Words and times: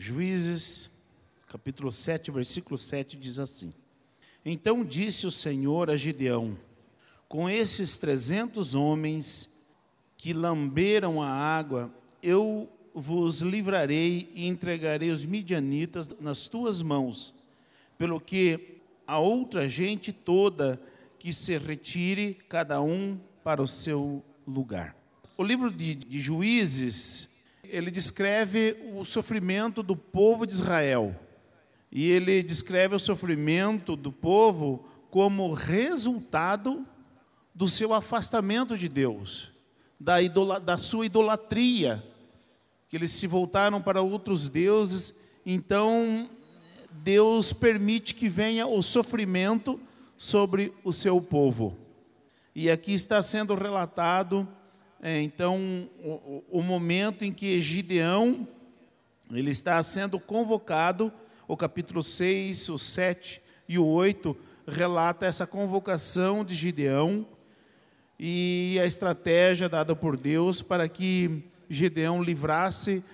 Juízes, 0.00 1.02
capítulo 1.48 1.90
7, 1.90 2.30
versículo 2.30 2.78
7 2.78 3.16
diz 3.16 3.40
assim: 3.40 3.74
Então 4.44 4.84
disse 4.84 5.26
o 5.26 5.30
Senhor 5.30 5.90
a 5.90 5.96
Gideão: 5.96 6.56
Com 7.28 7.50
esses 7.50 7.96
trezentos 7.96 8.76
homens 8.76 9.64
que 10.16 10.32
lamberam 10.32 11.20
a 11.20 11.28
água, 11.28 11.92
eu 12.22 12.68
vos 12.94 13.40
livrarei 13.40 14.30
e 14.32 14.46
entregarei 14.46 15.10
os 15.10 15.24
midianitas 15.24 16.08
nas 16.20 16.46
tuas 16.46 16.80
mãos, 16.80 17.34
pelo 17.98 18.20
que 18.20 18.80
a 19.04 19.18
outra 19.18 19.68
gente 19.68 20.12
toda 20.12 20.80
que 21.18 21.34
se 21.34 21.58
retire, 21.58 22.34
cada 22.48 22.80
um 22.80 23.18
para 23.42 23.60
o 23.60 23.66
seu 23.66 24.24
lugar. 24.46 24.96
O 25.36 25.42
livro 25.42 25.72
de, 25.72 25.96
de 25.96 26.20
Juízes 26.20 27.37
ele 27.70 27.90
descreve 27.90 28.76
o 28.94 29.04
sofrimento 29.04 29.82
do 29.82 29.96
povo 29.96 30.46
de 30.46 30.52
Israel. 30.52 31.14
E 31.90 32.10
ele 32.10 32.42
descreve 32.42 32.94
o 32.94 32.98
sofrimento 33.00 33.96
do 33.96 34.12
povo 34.12 34.86
como 35.10 35.52
resultado 35.52 36.86
do 37.54 37.66
seu 37.66 37.94
afastamento 37.94 38.76
de 38.76 38.88
Deus, 38.88 39.50
da, 39.98 40.16
da 40.58 40.78
sua 40.78 41.06
idolatria, 41.06 42.04
que 42.88 42.96
eles 42.96 43.10
se 43.10 43.26
voltaram 43.26 43.80
para 43.82 44.02
outros 44.02 44.48
deuses. 44.48 45.20
Então, 45.44 46.30
Deus 46.92 47.52
permite 47.52 48.14
que 48.14 48.28
venha 48.28 48.66
o 48.66 48.82
sofrimento 48.82 49.80
sobre 50.16 50.72
o 50.84 50.92
seu 50.92 51.20
povo. 51.20 51.76
E 52.54 52.70
aqui 52.70 52.92
está 52.92 53.22
sendo 53.22 53.54
relatado 53.54 54.46
é, 55.00 55.22
então 55.22 55.88
o, 56.02 56.42
o, 56.50 56.62
momento 56.62 57.24
em 57.24 57.32
que 57.32 57.60
Gideão 57.60 58.48
ele 59.32 59.50
está 59.50 59.80
sendo 59.82 60.18
convocado, 60.18 61.12
o 61.46 61.56
capítulo 61.56 62.02
6, 62.02 62.68
o 62.70 62.78
7 62.78 63.40
e 63.68 63.78
o 63.78 63.86
8 63.86 64.36
relata 64.66 65.24
essa 65.24 65.46
convocação 65.46 66.44
de 66.44 66.54
Gideão 66.54 67.26
e 68.18 68.78
a 68.82 68.86
estratégia 68.86 69.68
dada 69.68 69.94
por 69.94 70.16
Deus 70.16 70.62
para 70.62 70.88
que 70.88 71.44
Gideão 71.70 72.22
livrasse 72.22 73.04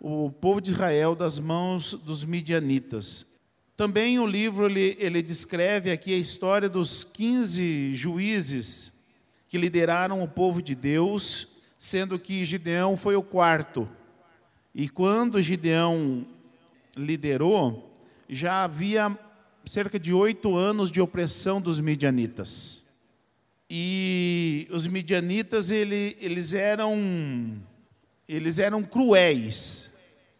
o 0.00 0.30
povo 0.30 0.60
de 0.60 0.70
Israel 0.70 1.16
das 1.16 1.38
mãos 1.38 1.94
dos 1.94 2.24
midianitas. 2.24 3.40
Também 3.76 4.18
o 4.18 4.26
livro 4.26 4.66
ele, 4.66 4.96
ele 5.00 5.22
descreve 5.22 5.90
aqui 5.90 6.14
a 6.14 6.18
história 6.18 6.68
dos 6.68 7.02
15 7.02 7.94
juízes 7.94 8.91
que 9.52 9.58
lideraram 9.58 10.22
o 10.22 10.26
povo 10.26 10.62
de 10.62 10.74
Deus, 10.74 11.46
sendo 11.78 12.18
que 12.18 12.42
Gideão 12.42 12.96
foi 12.96 13.16
o 13.16 13.22
quarto. 13.22 13.86
E 14.74 14.88
quando 14.88 15.42
Gideão 15.42 16.26
liderou, 16.96 17.94
já 18.30 18.64
havia 18.64 19.14
cerca 19.66 20.00
de 20.00 20.10
oito 20.10 20.56
anos 20.56 20.90
de 20.90 21.02
opressão 21.02 21.60
dos 21.60 21.80
midianitas. 21.80 22.94
E 23.68 24.66
os 24.70 24.86
midianitas 24.86 25.70
ele, 25.70 26.16
eles 26.18 26.54
eram 26.54 27.62
eles 28.26 28.58
eram 28.58 28.82
cruéis, 28.82 29.98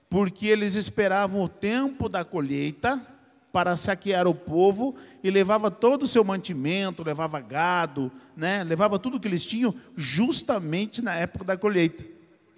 porque 0.09 0.47
eles 0.47 0.75
esperavam 0.75 1.43
o 1.43 1.49
tempo 1.51 2.09
da 2.09 2.25
colheita 2.25 3.07
para 3.53 3.77
saquear 3.77 4.27
o 4.27 4.35
povo 4.35 4.97
e 5.23 5.31
levava 5.31 5.71
todo 5.71 6.05
o 6.05 6.07
seu 6.07 6.25
mantimento, 6.25 7.05
levava 7.05 7.39
gado, 7.39 8.11
né? 8.35 8.65
levava 8.65 8.99
tudo 8.99 9.21
que 9.21 9.29
eles 9.29 9.45
tinham 9.45 9.75
justamente 9.95 11.03
na 11.03 11.15
época 11.15 11.45
da 11.45 11.57
colheita. 11.57 12.05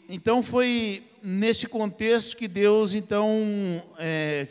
Então 0.09 0.43
foi 0.43 1.05
nesse 1.23 1.67
contexto 1.67 2.37
que 2.37 2.47
Deus, 2.47 2.95
então, 2.95 3.83
é, 3.99 4.47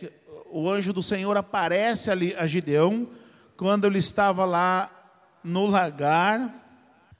o 0.51 0.69
anjo 0.69 0.91
do 0.91 1.01
Senhor 1.01 1.37
aparece 1.37 2.11
ali 2.11 2.35
a 2.35 2.45
Gideão, 2.45 3.07
quando 3.55 3.85
ele 3.85 3.99
estava 3.99 4.43
lá 4.43 4.89
no 5.43 5.65
lagar, 5.65 6.53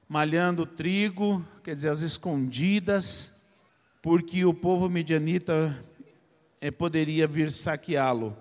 malhando 0.09 0.66
trigo, 0.66 1.46
quer 1.64 1.75
dizer, 1.75 1.90
as 1.90 2.02
escondidas, 2.02 3.44
porque 4.02 4.44
o 4.44 4.53
povo 4.53 4.90
medianita 4.90 5.78
é, 6.59 6.72
poderia 6.72 7.28
vir 7.28 7.52
saqueá-lo. 7.52 8.36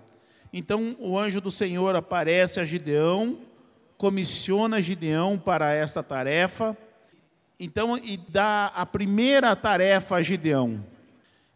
Então 0.53 0.95
o 0.99 1.17
anjo 1.17 1.41
do 1.41 1.49
Senhor 1.49 1.95
aparece 1.95 2.59
a 2.59 2.63
Gideão, 2.63 3.39
comissiona 3.97 4.79
Gideão 4.79 5.39
para 5.39 5.73
esta 5.73 6.03
tarefa. 6.03 6.77
Então, 7.59 7.97
e 7.97 8.17
dá 8.17 8.67
a 8.67 8.85
primeira 8.85 9.55
tarefa 9.55 10.17
a 10.17 10.21
Gideão. 10.21 10.85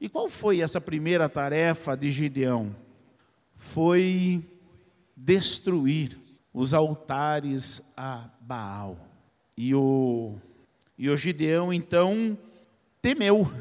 E 0.01 0.09
qual 0.09 0.27
foi 0.27 0.61
essa 0.61 0.81
primeira 0.81 1.29
tarefa 1.29 1.95
de 1.95 2.09
Gideão? 2.09 2.75
Foi 3.55 4.43
destruir 5.15 6.17
os 6.53 6.73
altares 6.73 7.93
a 7.95 8.29
Baal. 8.41 8.97
E 9.55 9.75
o, 9.75 10.35
e 10.97 11.09
o 11.09 11.17
Gideão, 11.17 11.73
então, 11.73 12.37
temeu, 13.01 13.51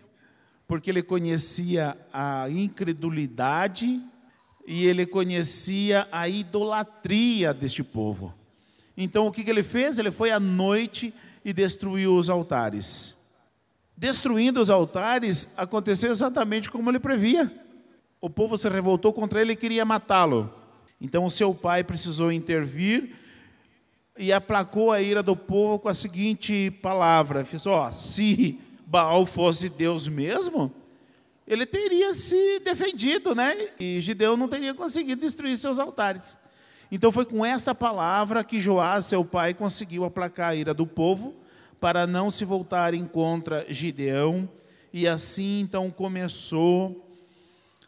porque 0.68 0.90
ele 0.90 1.02
conhecia 1.02 1.96
a 2.12 2.48
incredulidade 2.48 4.00
e 4.70 4.86
ele 4.86 5.06
conhecia 5.06 6.06
a 6.12 6.28
idolatria 6.28 7.54
deste 7.54 7.82
povo. 7.82 8.34
Então 8.94 9.26
o 9.26 9.32
que, 9.32 9.48
ele 9.48 9.62
fez? 9.62 9.98
Ele 9.98 10.10
foi 10.10 10.30
à 10.30 10.38
noite 10.38 11.14
e 11.42 11.54
destruiu 11.54 12.14
os 12.14 12.28
altares. 12.28 13.30
Destruindo 13.96 14.60
os 14.60 14.68
altares, 14.68 15.58
aconteceu 15.58 16.10
exatamente 16.10 16.70
como 16.70 16.90
ele 16.90 16.98
previa. 16.98 17.50
O 18.20 18.28
povo 18.28 18.58
se 18.58 18.68
revoltou 18.68 19.10
contra 19.10 19.40
ele 19.40 19.54
e 19.54 19.56
queria 19.56 19.86
matá-lo. 19.86 20.52
Então 21.00 21.24
o 21.24 21.30
seu 21.30 21.54
pai 21.54 21.82
precisou 21.82 22.30
intervir 22.30 23.16
e 24.18 24.30
aplacou 24.30 24.92
a 24.92 25.00
ira 25.00 25.22
do 25.22 25.34
povo 25.34 25.78
com 25.78 25.88
a 25.88 25.94
seguinte 25.94 26.70
palavra: 26.82 27.42
fez, 27.42 27.66
ó, 27.66 27.90
se 27.90 28.60
Baal 28.86 29.24
fosse 29.24 29.70
Deus 29.70 30.08
mesmo, 30.08 30.70
ele 31.48 31.64
teria 31.64 32.12
se 32.12 32.60
defendido, 32.60 33.34
né? 33.34 33.70
E 33.80 34.00
Gideão 34.02 34.36
não 34.36 34.48
teria 34.48 34.74
conseguido 34.74 35.22
destruir 35.22 35.56
seus 35.56 35.78
altares. 35.78 36.38
Então 36.92 37.10
foi 37.10 37.24
com 37.24 37.44
essa 37.44 37.74
palavra 37.74 38.44
que 38.44 38.60
Joás, 38.60 39.06
seu 39.06 39.24
pai, 39.24 39.54
conseguiu 39.54 40.04
aplacar 40.04 40.50
a 40.50 40.54
ira 40.54 40.74
do 40.74 40.86
povo 40.86 41.34
para 41.80 42.06
não 42.06 42.30
se 42.30 42.44
voltarem 42.44 43.06
contra 43.06 43.64
Gideão. 43.72 44.48
E 44.92 45.08
assim 45.08 45.60
então 45.60 45.90
começou 45.90 47.04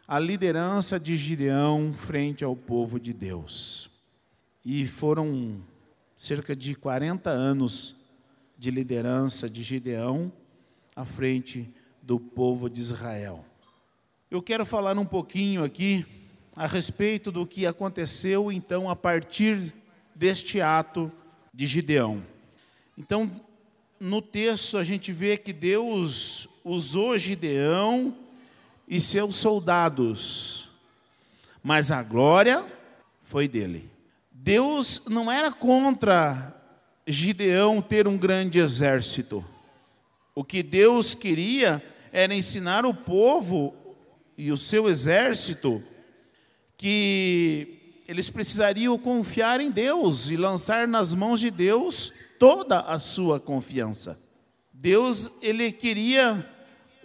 a 0.07 0.17
liderança 0.17 0.99
de 0.99 1.15
Gideão 1.15 1.93
frente 1.93 2.43
ao 2.43 2.55
povo 2.55 2.99
de 2.99 3.13
Deus. 3.13 3.91
E 4.65 4.87
foram 4.87 5.61
cerca 6.17 6.55
de 6.55 6.73
40 6.73 7.29
anos 7.29 7.95
de 8.57 8.71
liderança 8.71 9.47
de 9.47 9.61
Gideão 9.61 10.31
à 10.95 11.05
frente 11.05 11.71
do 12.01 12.19
povo 12.19 12.67
de 12.69 12.79
Israel. 12.79 13.45
Eu 14.31 14.41
quero 14.41 14.65
falar 14.65 14.97
um 14.97 15.05
pouquinho 15.05 15.61
aqui 15.61 16.05
a 16.55 16.65
respeito 16.65 17.33
do 17.33 17.45
que 17.45 17.65
aconteceu 17.65 18.49
então 18.49 18.89
a 18.89 18.95
partir 18.95 19.73
deste 20.15 20.61
ato 20.61 21.11
de 21.53 21.65
Gideão. 21.65 22.23
Então, 22.97 23.29
no 23.99 24.21
texto 24.21 24.77
a 24.77 24.85
gente 24.85 25.11
vê 25.11 25.35
que 25.35 25.51
Deus 25.51 26.47
usou 26.63 27.17
Gideão 27.17 28.15
e 28.87 29.01
seus 29.01 29.35
soldados, 29.35 30.69
mas 31.61 31.91
a 31.91 32.01
glória 32.01 32.65
foi 33.23 33.49
dele. 33.49 33.89
Deus 34.31 35.07
não 35.09 35.29
era 35.29 35.51
contra 35.51 36.55
Gideão 37.05 37.81
ter 37.81 38.07
um 38.07 38.17
grande 38.17 38.59
exército. 38.59 39.43
O 40.33 40.41
que 40.41 40.63
Deus 40.63 41.13
queria 41.13 41.83
era 42.13 42.33
ensinar 42.33 42.85
o 42.85 42.93
povo 42.93 43.75
e 44.37 44.51
o 44.51 44.57
seu 44.57 44.89
exército 44.89 45.83
que 46.77 48.01
eles 48.07 48.29
precisariam 48.29 48.97
confiar 48.97 49.61
em 49.61 49.71
Deus 49.71 50.29
e 50.29 50.35
lançar 50.35 50.87
nas 50.87 51.13
mãos 51.13 51.39
de 51.39 51.51
Deus 51.51 52.11
toda 52.39 52.79
a 52.81 52.97
sua 52.97 53.39
confiança. 53.39 54.19
Deus 54.73 55.39
ele 55.41 55.71
queria 55.71 56.45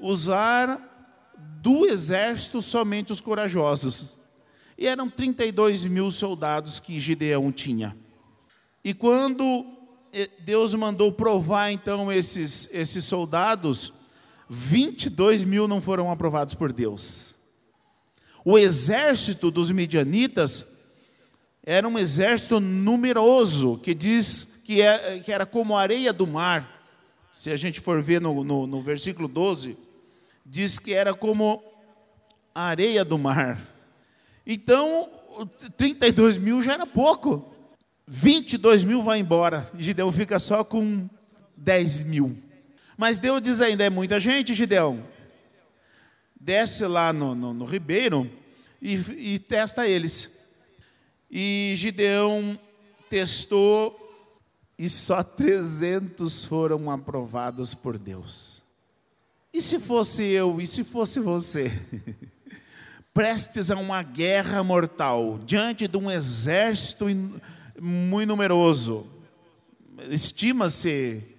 usar 0.00 0.80
do 1.60 1.86
exército 1.86 2.62
somente 2.62 3.12
os 3.12 3.20
corajosos. 3.20 4.18
E 4.78 4.86
eram 4.86 5.08
32 5.08 5.84
mil 5.84 6.10
soldados 6.10 6.78
que 6.78 7.00
Gideão 7.00 7.50
tinha. 7.52 7.96
E 8.84 8.94
quando 8.94 9.66
eh, 10.12 10.30
Deus 10.40 10.74
mandou 10.74 11.12
provar 11.12 11.70
então 11.70 12.10
esses, 12.12 12.68
esses 12.72 13.04
soldados, 13.04 13.92
22 14.48 15.44
mil 15.44 15.66
não 15.66 15.80
foram 15.80 16.10
aprovados 16.10 16.54
por 16.54 16.72
Deus. 16.72 17.34
O 18.44 18.58
exército 18.58 19.50
dos 19.50 19.70
midianitas 19.70 20.80
era 21.64 21.88
um 21.88 21.98
exército 21.98 22.60
numeroso, 22.60 23.78
que 23.78 23.92
diz 23.92 24.62
que, 24.64 24.80
é, 24.80 25.18
que 25.18 25.32
era 25.32 25.44
como 25.44 25.76
areia 25.76 26.12
do 26.12 26.26
mar. 26.26 26.72
Se 27.32 27.50
a 27.50 27.56
gente 27.56 27.80
for 27.80 28.00
ver 28.00 28.20
no, 28.20 28.44
no, 28.44 28.66
no 28.66 28.80
versículo 28.80 29.26
12, 29.26 29.76
diz 30.44 30.78
que 30.78 30.94
era 30.94 31.12
como 31.12 31.62
areia 32.54 33.04
do 33.04 33.18
mar. 33.18 33.60
Então, 34.46 35.10
32 35.76 36.38
mil 36.38 36.62
já 36.62 36.74
era 36.74 36.86
pouco. 36.86 37.52
22 38.06 38.84
mil 38.84 39.02
vai 39.02 39.18
embora. 39.18 39.68
Gideão 39.76 40.12
fica 40.12 40.38
só 40.38 40.62
com 40.62 41.08
10 41.56 42.04
mil. 42.04 42.38
Mas 42.96 43.18
Deus 43.18 43.42
diz 43.42 43.60
ainda: 43.60 43.84
é 43.84 43.90
muita 43.90 44.18
gente, 44.18 44.54
Gideão. 44.54 45.04
Desce 46.38 46.86
lá 46.86 47.12
no, 47.12 47.34
no, 47.34 47.52
no 47.52 47.64
ribeiro 47.64 48.30
e, 48.80 48.94
e 49.34 49.38
testa 49.38 49.86
eles. 49.86 50.48
E 51.30 51.74
Gideão 51.76 52.58
testou 53.10 54.02
e 54.78 54.88
só 54.88 55.22
300 55.22 56.44
foram 56.44 56.90
aprovados 56.90 57.74
por 57.74 57.98
Deus. 57.98 58.62
E 59.52 59.62
se 59.62 59.78
fosse 59.78 60.22
eu, 60.22 60.60
e 60.60 60.66
se 60.66 60.84
fosse 60.84 61.18
você? 61.18 61.72
Prestes 63.14 63.70
a 63.70 63.76
uma 63.76 64.02
guerra 64.02 64.62
mortal, 64.62 65.38
diante 65.44 65.88
de 65.88 65.96
um 65.96 66.10
exército 66.10 67.06
muito 67.80 68.28
numeroso. 68.28 69.10
Estima-se, 70.10 71.35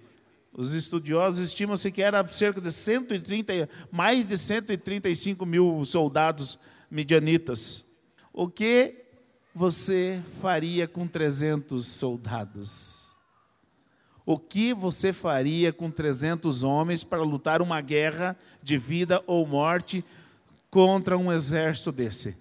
os 0.58 0.74
estudiosos 0.74 1.38
estimam-se 1.38 1.92
que 1.92 2.02
era 2.02 2.26
cerca 2.26 2.60
de 2.60 2.72
130, 2.72 3.70
mais 3.92 4.26
de 4.26 4.36
135 4.36 5.46
mil 5.46 5.84
soldados 5.84 6.58
medianitas. 6.90 7.84
O 8.32 8.48
que 8.48 9.04
você 9.54 10.20
faria 10.40 10.88
com 10.88 11.06
300 11.06 11.86
soldados? 11.86 13.14
O 14.26 14.36
que 14.36 14.74
você 14.74 15.12
faria 15.12 15.72
com 15.72 15.92
300 15.92 16.64
homens 16.64 17.04
para 17.04 17.22
lutar 17.22 17.62
uma 17.62 17.80
guerra 17.80 18.36
de 18.60 18.76
vida 18.76 19.22
ou 19.28 19.46
morte 19.46 20.04
contra 20.72 21.16
um 21.16 21.30
exército 21.30 21.92
desse? 21.92 22.36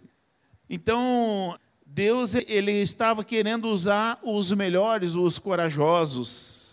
Então, 0.68 1.56
Deus 1.86 2.34
ele 2.34 2.72
estava 2.72 3.24
querendo 3.24 3.68
usar 3.68 4.20
os 4.24 4.52
melhores, 4.54 5.14
os 5.14 5.38
corajosos. 5.38 6.67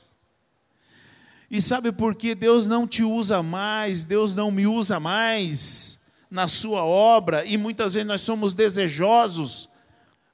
E 1.51 1.61
sabe 1.61 1.93
por 1.93 2.15
que 2.15 2.35
Deus 2.35 2.67
não 2.67 2.87
te 2.87 3.03
usa 3.03 3.43
mais, 3.43 4.05
Deus 4.05 4.35
não 4.35 4.51
me 4.51 4.67
usa 4.67 4.99
mais 4.99 6.11
na 6.31 6.49
sua 6.49 6.85
obra, 6.85 7.45
e 7.45 7.57
muitas 7.57 7.95
vezes 7.95 8.09
nós 8.09 8.23
somos 8.23 8.55
desejosos 8.55 9.69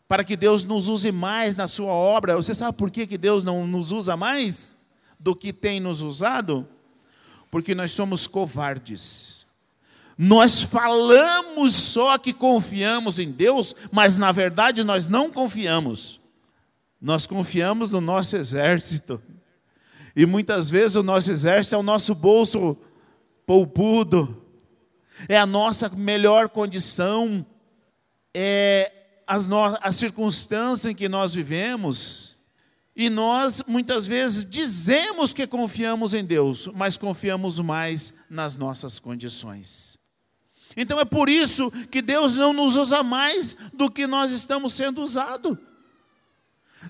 para 0.08 0.24
que 0.24 0.34
Deus 0.34 0.64
nos 0.64 0.88
use 0.88 1.12
mais 1.12 1.54
na 1.54 1.68
sua 1.68 1.92
obra. 1.92 2.34
Você 2.34 2.54
sabe 2.54 2.76
por 2.76 2.90
que, 2.90 3.06
que 3.06 3.18
Deus 3.18 3.44
não 3.44 3.66
nos 3.66 3.92
usa 3.92 4.16
mais 4.16 4.76
do 5.18 5.36
que 5.36 5.52
tem 5.52 5.78
nos 5.78 6.00
usado? 6.00 6.66
Porque 7.50 7.74
nós 7.74 7.92
somos 7.92 8.26
covardes. 8.26 9.46
Nós 10.18 10.62
falamos 10.62 11.74
só 11.74 12.18
que 12.18 12.32
confiamos 12.32 13.18
em 13.18 13.30
Deus, 13.30 13.76
mas 13.92 14.16
na 14.16 14.32
verdade 14.32 14.82
nós 14.82 15.06
não 15.06 15.30
confiamos. 15.30 16.20
Nós 17.00 17.26
confiamos 17.26 17.90
no 17.90 18.00
nosso 18.00 18.36
exército. 18.36 19.22
E 20.14 20.26
muitas 20.26 20.68
vezes 20.68 20.96
o 20.96 21.02
nosso 21.02 21.30
exército 21.30 21.74
é 21.74 21.78
o 21.78 21.82
nosso 21.82 22.14
bolso 22.14 22.76
poupudo, 23.46 24.44
é 25.28 25.36
a 25.36 25.46
nossa 25.46 25.88
melhor 25.88 26.48
condição, 26.48 27.44
é 28.34 28.92
as, 29.26 29.46
no, 29.46 29.62
as 29.80 29.96
circunstâncias 29.96 30.92
em 30.92 30.94
que 30.94 31.08
nós 31.08 31.34
vivemos, 31.34 32.36
e 32.94 33.08
nós 33.08 33.62
muitas 33.66 34.06
vezes 34.06 34.44
dizemos 34.44 35.32
que 35.32 35.46
confiamos 35.46 36.12
em 36.14 36.24
Deus, 36.24 36.68
mas 36.74 36.96
confiamos 36.96 37.58
mais 37.60 38.14
nas 38.28 38.56
nossas 38.56 38.98
condições. 38.98 39.98
Então 40.76 41.00
é 41.00 41.04
por 41.04 41.28
isso 41.28 41.70
que 41.90 42.02
Deus 42.02 42.36
não 42.36 42.52
nos 42.52 42.76
usa 42.76 43.02
mais 43.02 43.56
do 43.72 43.90
que 43.90 44.06
nós 44.06 44.30
estamos 44.32 44.72
sendo 44.72 45.02
usados. 45.02 45.56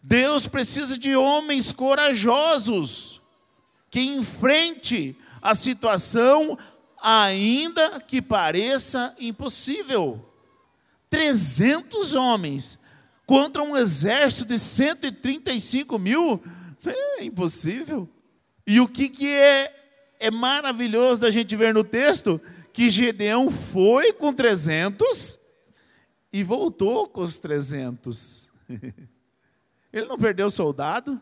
Deus 0.02 0.46
precisa 0.46 0.98
de 0.98 1.16
homens 1.16 1.72
corajosos 1.72 3.20
que 3.90 4.00
enfrente 4.00 5.16
a 5.42 5.54
situação, 5.54 6.56
ainda 7.02 8.00
que 8.00 8.22
pareça 8.22 9.14
impossível. 9.18 10.24
300 11.08 12.14
homens 12.14 12.78
contra 13.26 13.62
um 13.62 13.76
exército 13.76 14.46
de 14.46 14.58
135 14.58 15.98
mil, 15.98 16.42
é 16.86 17.24
impossível. 17.24 18.08
E 18.66 18.80
o 18.80 18.86
que, 18.86 19.08
que 19.08 19.28
é, 19.28 20.14
é 20.20 20.30
maravilhoso 20.30 21.20
da 21.20 21.30
gente 21.30 21.56
ver 21.56 21.74
no 21.74 21.82
texto? 21.82 22.40
Que 22.72 22.88
Gedeão 22.88 23.50
foi 23.50 24.12
com 24.12 24.32
300 24.32 25.40
e 26.32 26.44
voltou 26.44 27.08
com 27.08 27.22
os 27.22 27.38
300. 27.38 28.52
Ele 29.92 30.06
não 30.06 30.18
perdeu 30.18 30.50
soldado. 30.50 31.20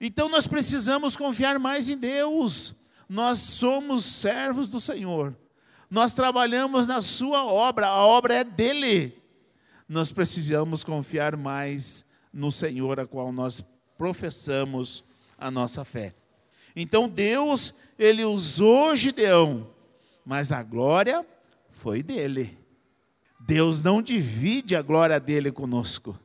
Então 0.00 0.28
nós 0.28 0.46
precisamos 0.46 1.16
confiar 1.16 1.58
mais 1.58 1.88
em 1.88 1.96
Deus. 1.96 2.76
Nós 3.08 3.38
somos 3.38 4.04
servos 4.04 4.68
do 4.68 4.80
Senhor. 4.80 5.34
Nós 5.90 6.12
trabalhamos 6.12 6.88
na 6.88 7.00
sua 7.00 7.44
obra, 7.44 7.86
a 7.86 8.04
obra 8.04 8.34
é 8.34 8.44
dele. 8.44 9.16
Nós 9.88 10.10
precisamos 10.10 10.82
confiar 10.82 11.36
mais 11.36 12.06
no 12.32 12.50
Senhor, 12.50 12.98
a 12.98 13.06
qual 13.06 13.30
nós 13.30 13.64
professamos 13.96 15.04
a 15.38 15.50
nossa 15.50 15.84
fé. 15.84 16.14
Então 16.74 17.08
Deus, 17.08 17.74
ele 17.98 18.24
usou 18.24 18.96
Gideão, 18.96 19.70
mas 20.24 20.50
a 20.50 20.62
glória 20.62 21.24
foi 21.70 22.02
dele. 22.02 22.58
Deus 23.38 23.80
não 23.80 24.02
divide 24.02 24.74
a 24.74 24.82
glória 24.82 25.20
dele 25.20 25.52
conosco. 25.52 26.18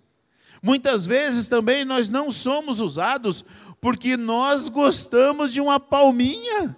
Muitas 0.61 1.05
vezes 1.05 1.47
também 1.47 1.85
nós 1.85 2.09
não 2.09 2.29
somos 2.29 2.79
usados 2.79 3.45
porque 3.79 4.17
nós 4.17 4.67
gostamos 4.67 5.53
de 5.53 5.61
uma 5.61 5.79
palminha, 5.79 6.75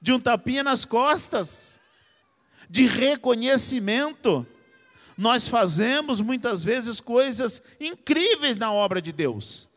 de 0.00 0.12
um 0.12 0.18
tapinha 0.18 0.64
nas 0.64 0.84
costas 0.84 1.78
de 2.68 2.86
reconhecimento. 2.86 4.46
Nós 5.16 5.48
fazemos 5.48 6.20
muitas 6.20 6.62
vezes 6.62 7.00
coisas 7.00 7.62
incríveis 7.80 8.56
na 8.58 8.72
obra 8.72 9.00
de 9.00 9.12
Deus, 9.12 9.68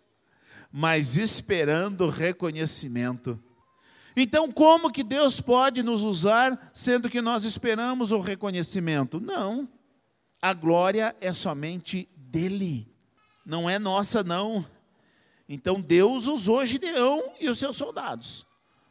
mas 0.71 1.17
esperando 1.17 2.07
reconhecimento. 2.07 3.39
Então, 4.15 4.51
como 4.51 4.91
que 4.91 5.03
Deus 5.03 5.39
pode 5.39 5.81
nos 5.81 6.03
usar 6.03 6.69
sendo 6.73 7.09
que 7.09 7.21
nós 7.21 7.45
esperamos 7.45 8.11
o 8.11 8.19
reconhecimento? 8.19 9.19
Não. 9.19 9.67
A 10.41 10.53
glória 10.53 11.15
é 11.21 11.31
somente 11.33 12.09
dele, 12.15 12.90
não 13.45 13.69
é 13.69 13.79
nossa, 13.79 14.23
não. 14.23 14.65
Então, 15.47 15.81
Deus 15.81 16.27
usou 16.27 16.65
Gideão 16.65 17.33
e 17.39 17.49
os 17.49 17.59
seus 17.59 17.75
soldados, 17.75 18.45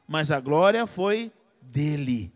mas 0.07 0.31
a 0.31 0.41
glória 0.41 0.87
foi 0.87 1.33
dele. 1.63 2.33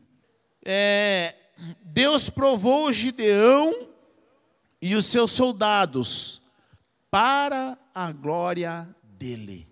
É, 0.65 1.35
Deus 1.83 2.31
provou 2.31 2.91
Gideão 2.93 3.89
e 4.81 4.95
os 4.95 5.07
seus 5.07 5.33
soldados 5.33 6.43
para 7.11 7.79
a 7.95 8.11
glória 8.11 8.89
dele. 9.03 9.69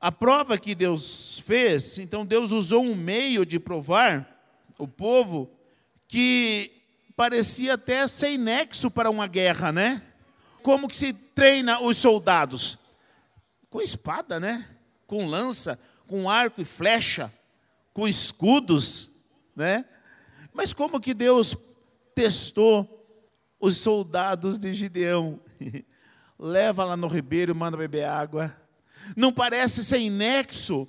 A 0.00 0.12
prova 0.12 0.56
que 0.56 0.74
Deus 0.74 1.40
fez, 1.40 1.98
então 1.98 2.24
Deus 2.24 2.52
usou 2.52 2.84
um 2.84 2.94
meio 2.94 3.44
de 3.44 3.58
provar 3.58 4.38
o 4.78 4.86
povo 4.86 5.50
que 6.06 6.72
parecia 7.16 7.74
até 7.74 8.06
sem 8.06 8.38
nexo 8.38 8.90
para 8.90 9.10
uma 9.10 9.26
guerra, 9.26 9.72
né? 9.72 10.02
Como 10.68 10.86
que 10.86 10.98
se 10.98 11.14
treina 11.14 11.80
os 11.80 11.96
soldados? 11.96 12.76
Com 13.70 13.80
espada, 13.80 14.38
né? 14.38 14.68
Com 15.06 15.26
lança, 15.26 15.80
com 16.06 16.28
arco 16.28 16.60
e 16.60 16.64
flecha, 16.66 17.32
com 17.94 18.06
escudos, 18.06 19.24
né? 19.56 19.86
Mas 20.52 20.74
como 20.74 21.00
que 21.00 21.14
Deus 21.14 21.56
testou 22.14 22.86
os 23.58 23.78
soldados 23.78 24.58
de 24.58 24.74
Gideão? 24.74 25.40
Leva 26.38 26.84
lá 26.84 26.98
no 26.98 27.06
ribeiro 27.06 27.54
manda 27.54 27.74
beber 27.74 28.04
água. 28.04 28.54
Não 29.16 29.32
parece 29.32 29.82
sem 29.82 30.10
nexo 30.10 30.86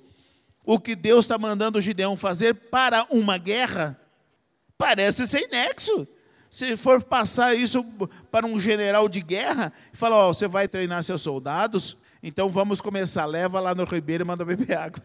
o 0.62 0.78
que 0.78 0.94
Deus 0.94 1.24
está 1.24 1.38
mandando 1.38 1.80
Gideão 1.80 2.18
fazer 2.18 2.54
para 2.54 3.06
uma 3.08 3.38
guerra? 3.38 3.98
Parece 4.76 5.26
sem 5.26 5.48
nexo. 5.48 6.06
Se 6.50 6.76
for 6.76 7.00
passar 7.04 7.54
isso 7.54 7.84
para 8.28 8.44
um 8.44 8.58
general 8.58 9.08
de 9.08 9.20
guerra, 9.20 9.72
falar, 9.92 10.16
ó, 10.16 10.32
você 10.32 10.48
vai 10.48 10.66
treinar 10.66 11.00
seus 11.04 11.22
soldados, 11.22 11.98
então 12.20 12.50
vamos 12.50 12.80
começar. 12.80 13.24
Leva 13.24 13.60
lá 13.60 13.72
no 13.72 13.84
ribeiro 13.84 14.24
e 14.24 14.26
manda 14.26 14.44
beber 14.44 14.76
água. 14.76 15.02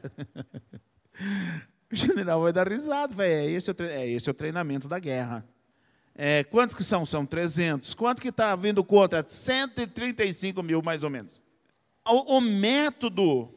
O 1.91 1.95
general 1.95 2.41
vai 2.41 2.51
dar 2.51 2.67
risada, 2.67 3.13
vai, 3.13 3.31
é 3.31 3.49
esse, 3.49 3.69
o, 3.69 3.75
é 3.79 4.09
esse 4.09 4.29
o 4.29 4.33
treinamento 4.33 4.87
da 4.87 4.97
guerra. 4.97 5.45
É, 6.15 6.43
quantos 6.43 6.75
que 6.75 6.83
são? 6.83 7.05
São 7.05 7.25
300. 7.25 7.93
Quanto 7.93 8.21
que 8.21 8.29
está 8.29 8.55
vindo 8.55 8.83
contra? 8.83 9.23
135 9.25 10.63
mil, 10.63 10.81
mais 10.81 11.03
ou 11.03 11.09
menos. 11.09 11.43
O, 12.03 12.37
o 12.37 12.41
método 12.41 13.49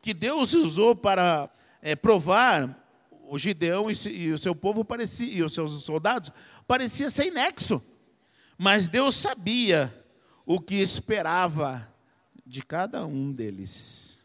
que 0.00 0.14
Deus 0.14 0.54
usou 0.54 0.96
para 0.96 1.48
é, 1.82 1.94
provar 1.94 2.83
o 3.28 3.38
Gideão 3.38 3.86
e, 3.90 4.32
o 4.32 4.38
seu 4.38 4.54
povo 4.54 4.84
parecia, 4.84 5.32
e 5.32 5.42
os 5.42 5.52
seus 5.52 5.84
soldados 5.84 6.30
parecia 6.66 7.10
sem 7.10 7.30
nexo. 7.30 7.82
Mas 8.56 8.88
Deus 8.88 9.16
sabia 9.16 9.92
o 10.46 10.60
que 10.60 10.76
esperava 10.76 11.88
de 12.46 12.62
cada 12.62 13.06
um 13.06 13.32
deles. 13.32 14.24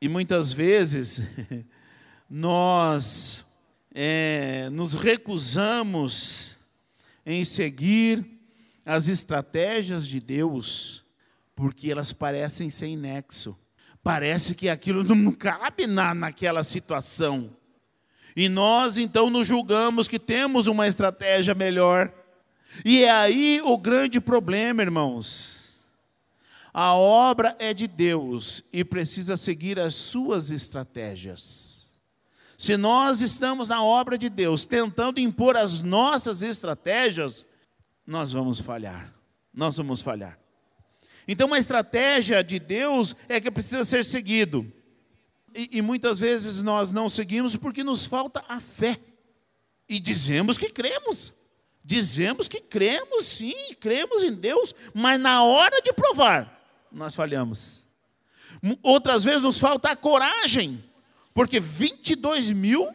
E 0.00 0.08
muitas 0.08 0.52
vezes 0.52 1.22
nós 2.28 3.44
é, 3.92 4.70
nos 4.70 4.94
recusamos 4.94 6.58
em 7.26 7.44
seguir 7.44 8.24
as 8.84 9.08
estratégias 9.08 10.06
de 10.06 10.20
Deus, 10.20 11.04
porque 11.54 11.90
elas 11.90 12.12
parecem 12.12 12.70
sem 12.70 12.96
nexo. 12.96 13.58
Parece 14.02 14.54
que 14.54 14.68
aquilo 14.68 15.04
não 15.14 15.32
cabe 15.32 15.86
na, 15.86 16.14
naquela 16.14 16.62
situação. 16.62 17.54
E 18.36 18.48
nós 18.48 18.98
então 18.98 19.28
nos 19.30 19.46
julgamos 19.46 20.08
que 20.08 20.18
temos 20.18 20.66
uma 20.66 20.86
estratégia 20.86 21.54
melhor. 21.54 22.12
E 22.84 23.02
é 23.02 23.10
aí 23.10 23.60
o 23.64 23.76
grande 23.76 24.20
problema, 24.20 24.82
irmãos. 24.82 25.80
A 26.72 26.94
obra 26.94 27.56
é 27.58 27.74
de 27.74 27.88
Deus 27.88 28.64
e 28.72 28.84
precisa 28.84 29.36
seguir 29.36 29.78
as 29.78 29.94
suas 29.94 30.50
estratégias. 30.50 31.96
Se 32.56 32.76
nós 32.76 33.22
estamos 33.22 33.68
na 33.68 33.82
obra 33.82 34.16
de 34.16 34.28
Deus 34.28 34.64
tentando 34.64 35.18
impor 35.18 35.56
as 35.56 35.82
nossas 35.82 36.42
estratégias, 36.42 37.46
nós 38.06 38.32
vamos 38.32 38.60
falhar. 38.60 39.12
Nós 39.52 39.76
vamos 39.76 40.00
falhar. 40.00 40.38
Então, 41.26 41.46
uma 41.46 41.58
estratégia 41.58 42.42
de 42.42 42.58
Deus 42.58 43.16
é 43.28 43.40
que 43.40 43.50
precisa 43.50 43.82
ser 43.84 44.04
seguido. 44.04 44.70
E, 45.54 45.78
e, 45.78 45.82
muitas 45.82 46.18
vezes 46.18 46.60
nós 46.60 46.92
não 46.92 47.08
seguimos 47.08 47.56
porque 47.56 47.82
nos 47.82 48.04
falta 48.04 48.44
a 48.48 48.60
fé. 48.60 48.98
E 49.88 49.98
dizemos 49.98 50.56
que 50.56 50.68
cremos. 50.70 51.34
Dizemos 51.82 52.46
que 52.46 52.60
cremos, 52.60 53.24
sim, 53.24 53.74
cremos 53.80 54.22
em 54.22 54.32
Deus, 54.32 54.74
mas 54.94 55.18
na 55.18 55.42
hora 55.42 55.80
de 55.80 55.92
provar, 55.92 56.62
nós 56.92 57.14
falhamos. 57.14 57.86
Outras 58.82 59.24
vezes 59.24 59.42
nos 59.42 59.58
falta 59.58 59.90
a 59.90 59.96
coragem, 59.96 60.82
porque 61.32 61.58
22 61.58 62.52
mil 62.52 62.94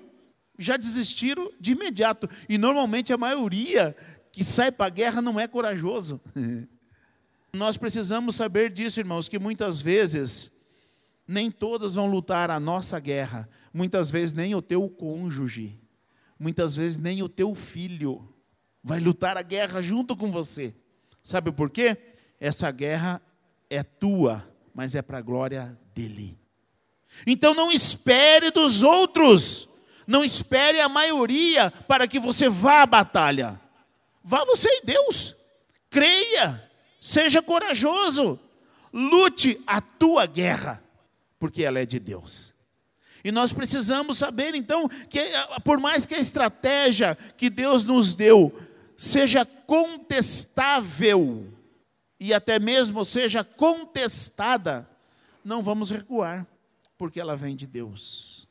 já 0.58 0.78
desistiram 0.78 1.52
de 1.60 1.72
imediato. 1.72 2.30
E 2.48 2.58
normalmente 2.58 3.12
a 3.12 3.18
maioria 3.18 3.96
que 4.32 4.44
sai 4.44 4.72
para 4.72 4.86
a 4.86 4.90
guerra 4.90 5.22
não 5.22 5.40
é 5.40 5.48
corajoso. 5.48 6.22
Nós 7.52 7.78
precisamos 7.78 8.36
saber 8.36 8.70
disso, 8.70 9.00
irmãos, 9.00 9.30
que 9.30 9.40
muitas 9.40 9.82
vezes 9.82 10.55
nem 11.28 11.50
todas 11.50 11.96
vão 11.96 12.08
lutar 12.08 12.52
a 12.52 12.60
nossa 12.60 13.00
guerra, 13.00 13.50
muitas 13.74 14.12
vezes 14.12 14.34
nem 14.34 14.54
o 14.54 14.62
teu 14.62 14.88
cônjuge, 14.88 15.80
muitas 16.40 16.76
vezes 16.76 16.98
nem 16.98 17.24
o 17.24 17.30
teu 17.30 17.56
filho 17.56 18.34
vai 18.84 19.00
lutar 19.00 19.38
a 19.38 19.42
guerra 19.42 19.82
junto 19.82 20.16
com 20.16 20.32
você. 20.32 20.74
Sabe 21.22 21.52
por 21.52 21.70
quê? 21.72 21.98
Essa 22.40 22.70
guerra 22.70 23.22
é 23.70 23.82
tua, 23.82 24.48
mas 24.74 24.94
é 24.94 25.02
para 25.02 25.18
a 25.18 25.22
glória 25.22 25.78
dele. 25.96 26.38
Então 27.26 27.56
não 27.56 27.72
espere 27.72 28.52
dos 28.52 28.84
outros, 28.84 29.70
não 30.06 30.24
espere 30.24 30.80
a 30.80 30.90
maioria 30.90 31.72
para 31.88 32.08
que 32.08 32.20
você 32.20 32.48
vá 32.48 32.84
à 32.84 32.86
batalha. 32.86 33.60
Vá 34.24 34.44
você 34.46 34.68
e 34.68 34.86
Deus, 34.86 35.36
creia, 35.90 36.72
seja 37.00 37.42
corajoso, 37.42 38.40
lute 38.92 39.60
a 39.66 39.82
tua 39.82 40.26
guerra 40.26 40.85
porque 41.46 41.64
ela 41.64 41.80
é 41.80 41.86
de 41.86 42.00
Deus. 42.00 42.56
E 43.24 43.32
nós 43.32 43.54
precisamos 43.54 44.18
saber, 44.18 44.56
então, 44.56 44.90
que 44.90 45.20
por 45.64 45.80
mais 45.80 46.04
que 46.04 46.16
a 46.16 46.20
estratégia 46.20 47.16
que 47.38 47.52
Deus 47.52 47.84
nos 47.84 48.16
deu 48.16 48.52
seja 48.98 49.46
contestável 49.46 51.48
e 52.20 52.34
até 52.34 52.58
mesmo 52.58 53.06
seja 53.06 53.44
contestada, 53.44 54.90
não 55.44 55.62
vamos 55.62 55.92
recuar, 55.92 56.48
porque 56.98 57.20
ela 57.20 57.36
vem 57.36 57.56
de 57.56 57.68
Deus. 57.68 58.48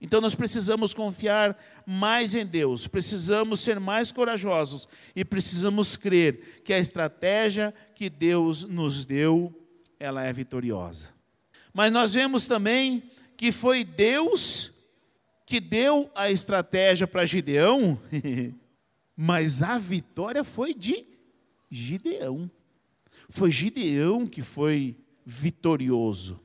Então 0.00 0.20
nós 0.20 0.34
precisamos 0.34 0.92
confiar 0.92 1.56
mais 1.86 2.34
em 2.34 2.44
Deus, 2.44 2.88
precisamos 2.88 3.60
ser 3.60 3.78
mais 3.78 4.10
corajosos 4.10 4.88
e 5.14 5.24
precisamos 5.24 5.96
crer 5.96 6.60
que 6.64 6.72
a 6.72 6.78
estratégia 6.80 7.72
que 7.94 8.10
Deus 8.10 8.64
nos 8.64 9.04
deu, 9.04 9.54
ela 10.00 10.24
é 10.24 10.32
vitoriosa. 10.32 11.14
Mas 11.76 11.92
nós 11.92 12.14
vemos 12.14 12.46
também 12.46 13.02
que 13.36 13.52
foi 13.52 13.84
Deus 13.84 14.86
que 15.44 15.60
deu 15.60 16.10
a 16.14 16.30
estratégia 16.30 17.06
para 17.06 17.26
Gideão, 17.26 18.00
mas 19.14 19.62
a 19.62 19.76
vitória 19.76 20.42
foi 20.42 20.72
de 20.72 21.04
Gideão. 21.70 22.50
Foi 23.28 23.52
Gideão 23.52 24.26
que 24.26 24.40
foi 24.40 24.96
vitorioso. 25.22 26.40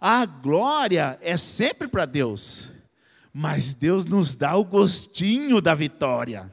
A 0.00 0.26
glória 0.26 1.16
é 1.22 1.36
sempre 1.36 1.86
para 1.86 2.04
Deus, 2.04 2.72
mas 3.32 3.72
Deus 3.72 4.04
nos 4.04 4.34
dá 4.34 4.56
o 4.56 4.64
gostinho 4.64 5.60
da 5.60 5.76
vitória. 5.76 6.52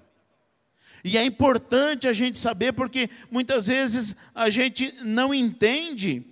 E 1.03 1.17
é 1.17 1.25
importante 1.25 2.07
a 2.07 2.13
gente 2.13 2.37
saber, 2.37 2.73
porque 2.73 3.09
muitas 3.31 3.65
vezes 3.65 4.17
a 4.35 4.51
gente 4.51 4.93
não 5.03 5.33
entende 5.33 6.30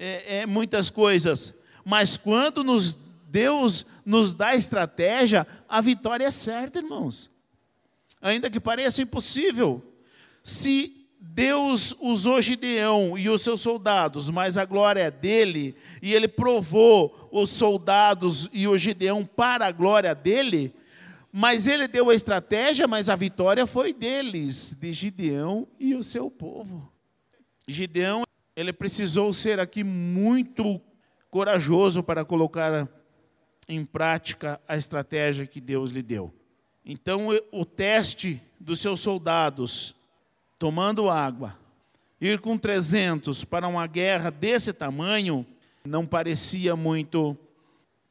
é, 0.00 0.38
é, 0.38 0.46
muitas 0.46 0.88
coisas, 0.88 1.54
mas 1.84 2.16
quando 2.16 2.64
nos, 2.64 2.96
Deus 3.28 3.84
nos 4.04 4.32
dá 4.32 4.54
estratégia, 4.54 5.46
a 5.68 5.82
vitória 5.82 6.24
é 6.24 6.30
certa, 6.30 6.78
irmãos. 6.78 7.30
Ainda 8.22 8.48
que 8.48 8.58
pareça 8.58 9.02
impossível. 9.02 9.82
Se 10.42 11.06
Deus 11.20 11.94
usou 12.00 12.40
Gideão 12.40 13.16
e 13.18 13.28
os 13.28 13.42
seus 13.42 13.60
soldados, 13.60 14.30
mas 14.30 14.56
a 14.56 14.64
glória 14.64 15.02
é 15.02 15.10
dele, 15.10 15.76
e 16.00 16.14
ele 16.14 16.26
provou 16.26 17.28
os 17.30 17.50
soldados 17.50 18.48
e 18.54 18.66
o 18.66 18.78
Gideão 18.78 19.24
para 19.26 19.66
a 19.66 19.72
glória 19.72 20.14
dele, 20.14 20.74
mas 21.30 21.66
ele 21.66 21.86
deu 21.86 22.08
a 22.08 22.14
estratégia, 22.14 22.88
mas 22.88 23.10
a 23.10 23.16
vitória 23.16 23.66
foi 23.66 23.92
deles, 23.92 24.76
de 24.80 24.94
Gideão 24.94 25.68
e 25.78 25.94
o 25.94 26.02
seu 26.02 26.30
povo. 26.30 26.90
Gideão 27.68 28.22
ele 28.60 28.74
precisou 28.74 29.32
ser 29.32 29.58
aqui 29.58 29.82
muito 29.82 30.78
corajoso 31.30 32.02
para 32.02 32.26
colocar 32.26 32.86
em 33.66 33.84
prática 33.86 34.60
a 34.68 34.76
estratégia 34.76 35.46
que 35.46 35.62
Deus 35.62 35.90
lhe 35.90 36.02
deu. 36.02 36.30
Então, 36.84 37.28
o 37.50 37.64
teste 37.64 38.38
dos 38.58 38.78
seus 38.80 39.00
soldados, 39.00 39.94
tomando 40.58 41.08
água, 41.08 41.56
ir 42.20 42.38
com 42.40 42.58
300 42.58 43.44
para 43.44 43.66
uma 43.66 43.86
guerra 43.86 44.30
desse 44.30 44.74
tamanho, 44.74 45.46
não 45.82 46.04
parecia 46.04 46.76
muito. 46.76 47.34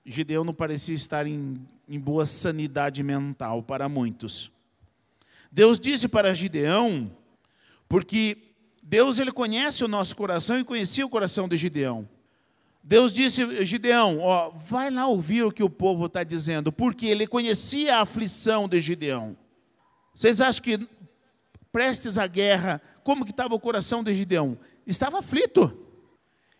Gideão 0.03 0.43
não 0.43 0.53
parecia 0.53 0.95
estar 0.95 1.27
em, 1.27 1.61
em 1.87 1.99
boa 1.99 2.25
sanidade 2.25 3.03
mental 3.03 3.61
para 3.61 3.87
muitos. 3.87 4.51
Deus 5.51 5.79
disse 5.79 6.07
para 6.07 6.33
Gideão, 6.33 7.11
porque 7.87 8.48
Deus 8.83 9.19
ele 9.19 9.31
conhece 9.31 9.83
o 9.83 9.87
nosso 9.87 10.15
coração 10.15 10.59
e 10.59 10.63
conhecia 10.63 11.05
o 11.05 11.09
coração 11.09 11.47
de 11.47 11.57
Gideão. 11.57 12.07
Deus 12.83 13.13
disse, 13.13 13.65
Gideão, 13.65 14.19
ó, 14.19 14.49
vai 14.49 14.89
lá 14.89 15.05
ouvir 15.07 15.43
o 15.43 15.51
que 15.51 15.61
o 15.61 15.69
povo 15.69 16.05
está 16.05 16.23
dizendo, 16.23 16.71
porque 16.71 17.05
ele 17.05 17.27
conhecia 17.27 17.97
a 17.97 18.01
aflição 18.01 18.67
de 18.67 18.81
Gideão. 18.81 19.37
Vocês 20.13 20.41
acham 20.41 20.63
que, 20.63 20.87
prestes 21.71 22.17
à 22.17 22.25
guerra, 22.25 22.81
como 23.03 23.25
que 23.25 23.31
estava 23.31 23.53
o 23.53 23.59
coração 23.59 24.03
de 24.03 24.13
Gideão? 24.13 24.57
Estava 24.87 25.19
aflito. 25.19 25.85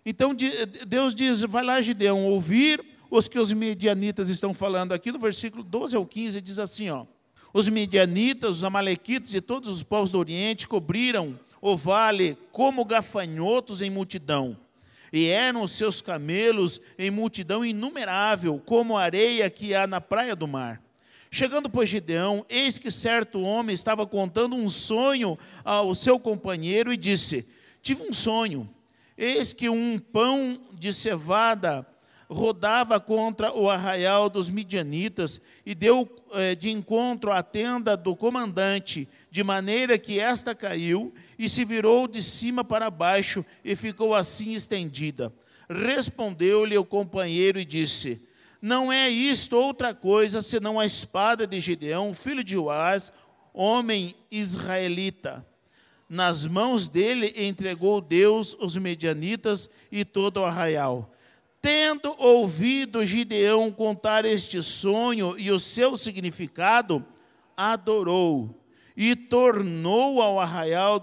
Então 0.06 0.36
Deus 0.88 1.16
diz, 1.16 1.42
vai 1.42 1.64
lá 1.64 1.82
Gideão, 1.82 2.26
ouvir 2.26 2.84
os 3.10 3.28
que 3.28 3.40
os 3.40 3.52
medianitas 3.52 4.30
estão 4.30 4.54
falando 4.54 4.92
aqui, 4.92 5.12
no 5.12 5.20
versículo 5.20 5.64
12 5.64 5.96
ao 5.96 6.06
15, 6.06 6.42
diz 6.42 6.60
assim, 6.60 6.90
ó. 6.90 7.06
Os 7.52 7.68
medianitas, 7.68 8.58
os 8.58 8.64
amalequitas 8.64 9.34
e 9.34 9.42
todos 9.42 9.70
os 9.70 9.82
povos 9.82 10.12
do 10.12 10.20
Oriente 10.20 10.68
cobriram 10.68 11.40
o 11.62 11.75
vale 11.75 12.38
como 12.51 12.86
gafanhotos 12.86 13.82
em 13.82 13.89
multidão, 13.89 14.58
e 15.12 15.25
eram 15.28 15.63
os 15.63 15.72
seus 15.72 16.01
camelos 16.01 16.80
em 16.98 17.10
multidão 17.10 17.66
inumerável, 17.66 18.62
como 18.66 18.96
a 18.96 19.04
areia 19.04 19.50
que 19.50 19.74
há 19.74 19.88
na 19.88 20.00
praia 20.00 20.36
do 20.36 20.48
mar. 20.48 20.82
Chegando, 21.32 21.70
pois, 21.70 21.89
Gideão, 21.89 22.44
eis 22.50 22.80
que 22.80 22.89
certo 22.89 23.42
homem 23.42 23.74
estava 23.74 24.06
contando 24.06 24.56
um 24.56 24.68
sonho 24.68 25.38
ao 25.63 25.94
seu 25.94 26.20
companheiro 26.20 26.92
e 26.92 26.98
disse: 26.98 27.48
Tive 27.82 28.04
um 28.04 28.12
sonho, 28.12 28.68
eis 29.18 29.54
que 29.54 29.70
um 29.70 30.00
pão 30.00 30.60
de 30.74 30.92
cevada 30.92 31.86
rodava 32.30 33.00
contra 33.00 33.51
o 33.51 33.70
arraial 33.70 34.30
dos 34.30 34.50
midianitas 34.50 35.42
e 35.66 35.74
deu 35.74 36.08
eh, 36.34 36.54
de 36.54 36.70
encontro 36.70 37.32
à 37.32 37.42
tenda 37.42 37.98
do 37.98 38.16
comandante, 38.16 39.10
de 39.31 39.43
maneira 39.43 39.98
que 39.98 40.19
esta 40.19 40.55
caiu 40.55 41.13
e 41.38 41.48
se 41.48 41.63
virou 41.63 42.07
de 42.07 42.21
cima 42.21 42.63
para 42.63 42.89
baixo 42.89 43.45
e 43.63 43.75
ficou 43.75 44.15
assim 44.15 44.53
estendida. 44.53 45.33
Respondeu-lhe 45.69 46.77
o 46.77 46.86
companheiro 46.86 47.59
e 47.59 47.65
disse: 47.65 48.27
não 48.62 48.91
é 48.91 49.09
isto 49.09 49.55
outra 49.55 49.93
coisa 49.93 50.41
senão 50.41 50.79
a 50.79 50.86
espada 50.86 51.48
de 51.48 51.59
Gideão, 51.62 52.13
filho 52.13 52.43
de 52.43 52.57
Uaz, 52.57 53.13
homem 53.53 54.13
israelita. 54.29 55.45
Nas 56.09 56.45
mãos 56.45 56.88
dele 56.88 57.33
entregou 57.38 58.01
Deus 58.01 58.57
os 58.59 58.75
medianitas 58.75 59.69
e 59.89 60.03
todo 60.03 60.38
o 60.38 60.45
arraial. 60.45 61.13
Tendo 61.62 62.13
ouvido 62.17 63.05
Gideão 63.05 63.71
contar 63.71 64.25
este 64.25 64.62
sonho 64.62 65.38
e 65.38 65.51
o 65.51 65.59
seu 65.59 65.95
significado, 65.95 67.05
adorou 67.55 68.59
e 69.01 69.15
tornou 69.15 70.22
ao 70.22 70.41
arraial 70.41 71.01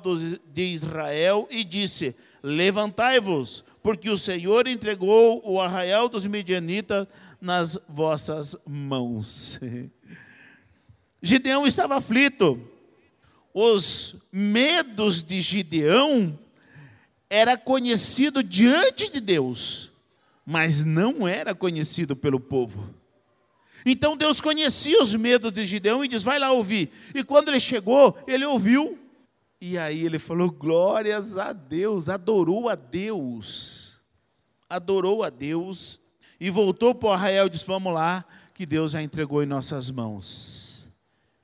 de 0.52 0.62
Israel 0.62 1.48
e 1.50 1.64
disse: 1.64 2.14
Levantai-vos, 2.42 3.64
porque 3.82 4.10
o 4.10 4.18
Senhor 4.18 4.68
entregou 4.68 5.40
o 5.42 5.58
arraial 5.58 6.06
dos 6.06 6.26
medianitas 6.26 7.06
nas 7.40 7.78
vossas 7.88 8.54
mãos. 8.66 9.58
Gideão 11.22 11.66
estava 11.66 11.96
aflito. 11.96 12.60
Os 13.54 14.28
medos 14.30 15.22
de 15.22 15.40
Gideão 15.40 16.38
era 17.30 17.56
conhecido 17.56 18.42
diante 18.42 19.10
de 19.10 19.20
Deus, 19.20 19.90
mas 20.44 20.84
não 20.84 21.26
era 21.26 21.54
conhecido 21.54 22.14
pelo 22.14 22.38
povo. 22.38 22.94
Então 23.88 24.16
Deus 24.16 24.40
conhecia 24.40 25.00
os 25.00 25.14
medos 25.14 25.52
de 25.52 25.64
Gideão 25.64 26.04
e 26.04 26.08
diz: 26.08 26.24
Vai 26.24 26.40
lá 26.40 26.50
ouvir. 26.50 26.90
E 27.14 27.22
quando 27.22 27.46
ele 27.48 27.60
chegou, 27.60 28.18
ele 28.26 28.44
ouviu. 28.44 28.98
E 29.60 29.78
aí 29.78 30.04
ele 30.04 30.18
falou: 30.18 30.50
Glórias 30.50 31.38
a 31.38 31.52
Deus, 31.52 32.08
adorou 32.08 32.68
a 32.68 32.74
Deus. 32.74 33.98
Adorou 34.68 35.22
a 35.22 35.30
Deus 35.30 36.00
e 36.40 36.50
voltou 36.50 36.96
para 36.96 37.08
o 37.08 37.12
arraial 37.12 37.46
e 37.46 37.50
disse: 37.50 37.64
Vamos 37.64 37.94
lá, 37.94 38.24
que 38.52 38.66
Deus 38.66 38.90
já 38.90 39.00
entregou 39.00 39.40
em 39.40 39.46
nossas 39.46 39.88
mãos. 39.88 40.88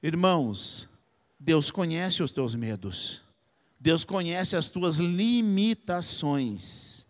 Irmãos, 0.02 0.88
Deus 1.38 1.70
conhece 1.70 2.24
os 2.24 2.32
teus 2.32 2.56
medos, 2.56 3.22
Deus 3.78 4.04
conhece 4.04 4.56
as 4.56 4.68
tuas 4.68 4.96
limitações. 4.96 7.06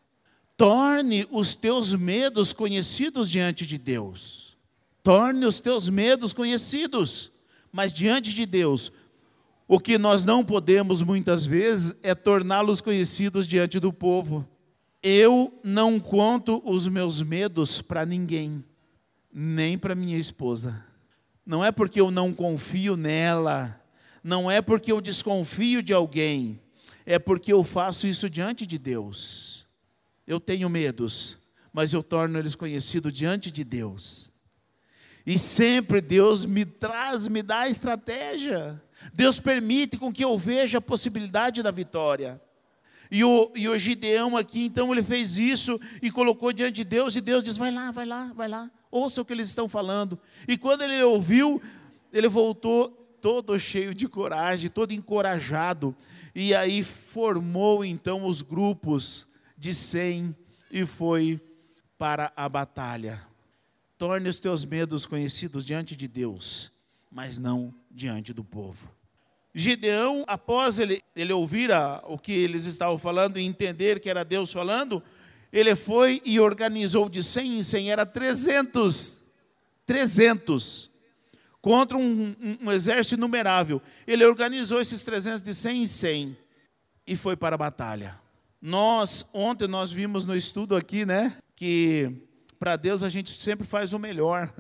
Torne 0.59 1.27
os 1.31 1.55
teus 1.55 1.95
medos 1.95 2.53
conhecidos 2.53 3.31
diante 3.31 3.67
de 3.67 3.79
Deus. 3.79 4.42
Torne 5.03 5.45
os 5.45 5.59
teus 5.59 5.89
medos 5.89 6.33
conhecidos, 6.33 7.33
mas 7.73 7.93
diante 7.93 8.33
de 8.33 8.47
Deus. 8.47 8.93
O 9.67 9.81
que 9.81 9.99
nós 9.99 10.25
não 10.25 10.45
podemos 10.45 11.03
muitas 11.03 11.47
vezes 11.47 11.99
é 12.03 12.15
torná-los 12.15 12.81
conhecidos 12.81 13.47
diante 13.47 13.81
do 13.81 13.93
povo. 13.93 14.47
Eu 15.03 15.59
não 15.65 15.99
conto 15.99 16.63
os 16.65 16.87
meus 16.87 17.21
medos 17.21 17.83
para 17.83 18.07
ninguém, 18.07 18.65
nem 19.33 19.77
para 19.77 19.95
minha 19.95 20.19
esposa. 20.19 20.85
Não 21.45 21.65
é 21.65 21.73
porque 21.73 22.01
eu 22.01 22.11
não 22.11 22.33
confio 22.33 22.97
nela, 22.97 23.81
não 24.23 24.49
é 24.49 24.63
porque 24.63 24.93
eu 24.93 25.01
desconfio 25.01 25.83
de 25.83 25.93
alguém, 25.93 26.61
é 27.05 27.19
porque 27.19 27.53
eu 27.53 27.65
faço 27.65 28.07
isso 28.07 28.31
diante 28.31 28.65
de 28.65 28.79
Deus. 28.79 29.67
Eu 30.25 30.39
tenho 30.39 30.69
medos, 30.69 31.39
mas 31.73 31.93
eu 31.93 32.03
torno 32.03 32.39
eles 32.39 32.55
conhecidos 32.55 33.13
diante 33.13 33.51
de 33.51 33.65
Deus. 33.65 34.32
E 35.27 35.39
sempre 35.39 36.01
Deus 36.01 36.45
me 36.45 36.65
traz, 36.65 37.29
me 37.29 37.43
dá 37.43 37.69
estratégia. 37.69 38.83
Deus 39.13 39.41
permite 39.41 39.97
com 39.97 40.13
que 40.13 40.25
eu 40.25 40.37
veja 40.37 40.79
a 40.79 40.81
possibilidade 40.81 41.63
da 41.63 41.71
vitória. 41.71 42.41
E 43.11 43.23
o, 43.23 43.53
e 43.55 43.69
o 43.69 43.77
Gideão 43.77 44.37
aqui, 44.37 44.65
então, 44.65 44.91
ele 44.91 45.03
fez 45.03 45.37
isso 45.37 45.79
e 46.01 46.11
colocou 46.11 46.51
diante 46.51 46.77
de 46.77 46.85
Deus, 46.85 47.15
e 47.15 47.21
Deus 47.21 47.45
diz: 47.45 47.59
vai 47.59 47.71
lá, 47.71 47.91
vai 47.91 48.07
lá, 48.07 48.33
vai 48.35 48.49
lá, 48.49 48.71
ouça 48.91 49.21
o 49.21 49.25
que 49.25 49.35
eles 49.35 49.49
estão 49.49 49.69
falando. 49.69 50.19
E 50.49 50.57
quando 50.57 50.81
ele 50.81 51.03
ouviu, 51.03 51.61
ele 52.11 52.27
voltou 52.27 52.89
todo 53.21 53.59
cheio 53.59 53.93
de 53.95 54.09
coragem, 54.09 54.71
todo 54.71 54.93
encorajado, 54.93 55.95
e 56.35 56.55
aí 56.55 56.83
formou 56.83 57.85
então 57.85 58.25
os 58.25 58.41
grupos 58.41 59.29
de 59.59 59.75
cem 59.75 60.35
e 60.71 60.87
foi 60.87 61.39
para 61.99 62.33
a 62.35 62.49
batalha. 62.49 63.32
Torne 64.03 64.29
os 64.29 64.41
teus 64.41 64.65
medos 64.65 65.07
conhecidos 65.07 65.65
diante 65.65 65.95
de 65.95 66.09
Deus, 66.09 66.73
mas 67.09 67.39
não 67.39 67.73
diante 67.89 68.33
do 68.33 68.43
povo. 68.43 68.93
Gideão, 69.55 70.25
após 70.27 70.81
ele, 70.81 71.01
ele 71.15 71.33
ouvir 71.33 71.71
a, 71.71 72.03
o 72.09 72.19
que 72.19 72.33
eles 72.33 72.67
estavam 72.67 72.99
falando 72.99 73.39
e 73.39 73.45
entender 73.45 74.01
que 74.01 74.11
era 74.11 74.25
Deus 74.25 74.53
falando, 74.53 75.01
ele 75.53 75.77
foi 75.77 76.21
e 76.25 76.41
organizou 76.41 77.09
de 77.09 77.23
100 77.23 77.59
em 77.59 77.63
100, 77.63 77.93
era 77.93 78.05
300. 78.05 79.19
300. 79.87 80.91
Contra 81.61 81.97
um, 81.97 82.35
um, 82.43 82.59
um 82.61 82.73
exército 82.73 83.15
inumerável. 83.15 83.81
Ele 84.05 84.25
organizou 84.25 84.81
esses 84.81 85.05
300 85.05 85.43
de 85.43 85.55
100 85.55 85.81
em 85.81 85.87
100 85.87 86.37
e 87.07 87.15
foi 87.15 87.37
para 87.37 87.55
a 87.55 87.59
batalha. 87.59 88.19
Nós, 88.61 89.25
ontem 89.33 89.69
nós 89.69 89.93
vimos 89.93 90.27
no 90.27 90.35
estudo 90.35 90.75
aqui, 90.75 91.07
né, 91.07 91.39
que 91.55 92.21
para 92.63 92.77
Deus 92.77 93.03
a 93.03 93.09
gente 93.09 93.35
sempre 93.35 93.67
faz 93.67 93.93
o 93.93 93.99
melhor. 93.99 94.53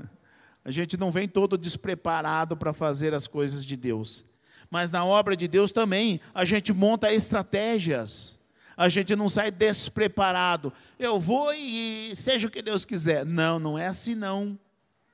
A 0.64 0.70
gente 0.70 0.96
não 0.96 1.10
vem 1.10 1.28
todo 1.28 1.56
despreparado 1.56 2.56
para 2.56 2.72
fazer 2.72 3.14
as 3.14 3.26
coisas 3.26 3.64
de 3.64 3.76
Deus 3.76 4.24
mas 4.72 4.90
na 4.90 5.04
obra 5.04 5.36
de 5.36 5.46
Deus 5.46 5.70
também 5.70 6.18
a 6.34 6.46
gente 6.46 6.72
monta 6.72 7.12
estratégias. 7.12 8.40
A 8.74 8.88
gente 8.88 9.14
não 9.14 9.28
sai 9.28 9.50
despreparado. 9.50 10.72
Eu 10.98 11.20
vou 11.20 11.52
e 11.52 12.14
seja 12.16 12.46
o 12.46 12.50
que 12.50 12.62
Deus 12.62 12.82
quiser. 12.86 13.26
Não, 13.26 13.58
não 13.58 13.78
é 13.78 13.86
assim 13.86 14.14
não. 14.14 14.58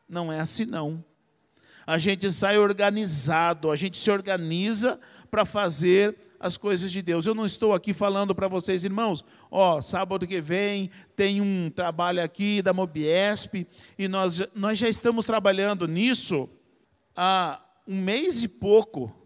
Não 0.09 0.33
é 0.33 0.39
assim 0.39 0.65
não. 0.65 1.05
A 1.85 1.99
gente 1.99 2.31
sai 2.31 2.57
organizado, 2.57 3.73
a 3.73 3.75
gente 3.75 3.99
se 3.99 4.09
organiza 4.13 4.97
para 5.29 5.45
fazer 5.45 6.15
as 6.41 6.57
coisas 6.57 6.91
de 6.91 7.03
Deus. 7.03 7.27
Eu 7.27 7.35
não 7.35 7.45
estou 7.45 7.75
aqui 7.75 7.93
falando 7.93 8.35
para 8.35 8.49
vocês, 8.49 8.85
irmãos, 8.85 9.25
ó, 9.51 9.81
sábado 9.81 10.27
que 10.27 10.41
vem 10.41 10.91
tem 11.17 11.41
um 11.41 11.71
trabalho 11.71 12.23
aqui 12.23 12.63
da 12.63 12.73
Mobiesp 12.73 13.67
e 13.99 14.09
nós, 14.09 14.43
nós 14.55 14.79
já 14.79 14.89
estamos 14.89 15.25
trabalhando 15.25 15.87
nisso 15.89 16.49
há 17.17 17.61
um 17.87 18.01
mês 18.01 18.43
e 18.43 18.49
pouco 18.49 19.19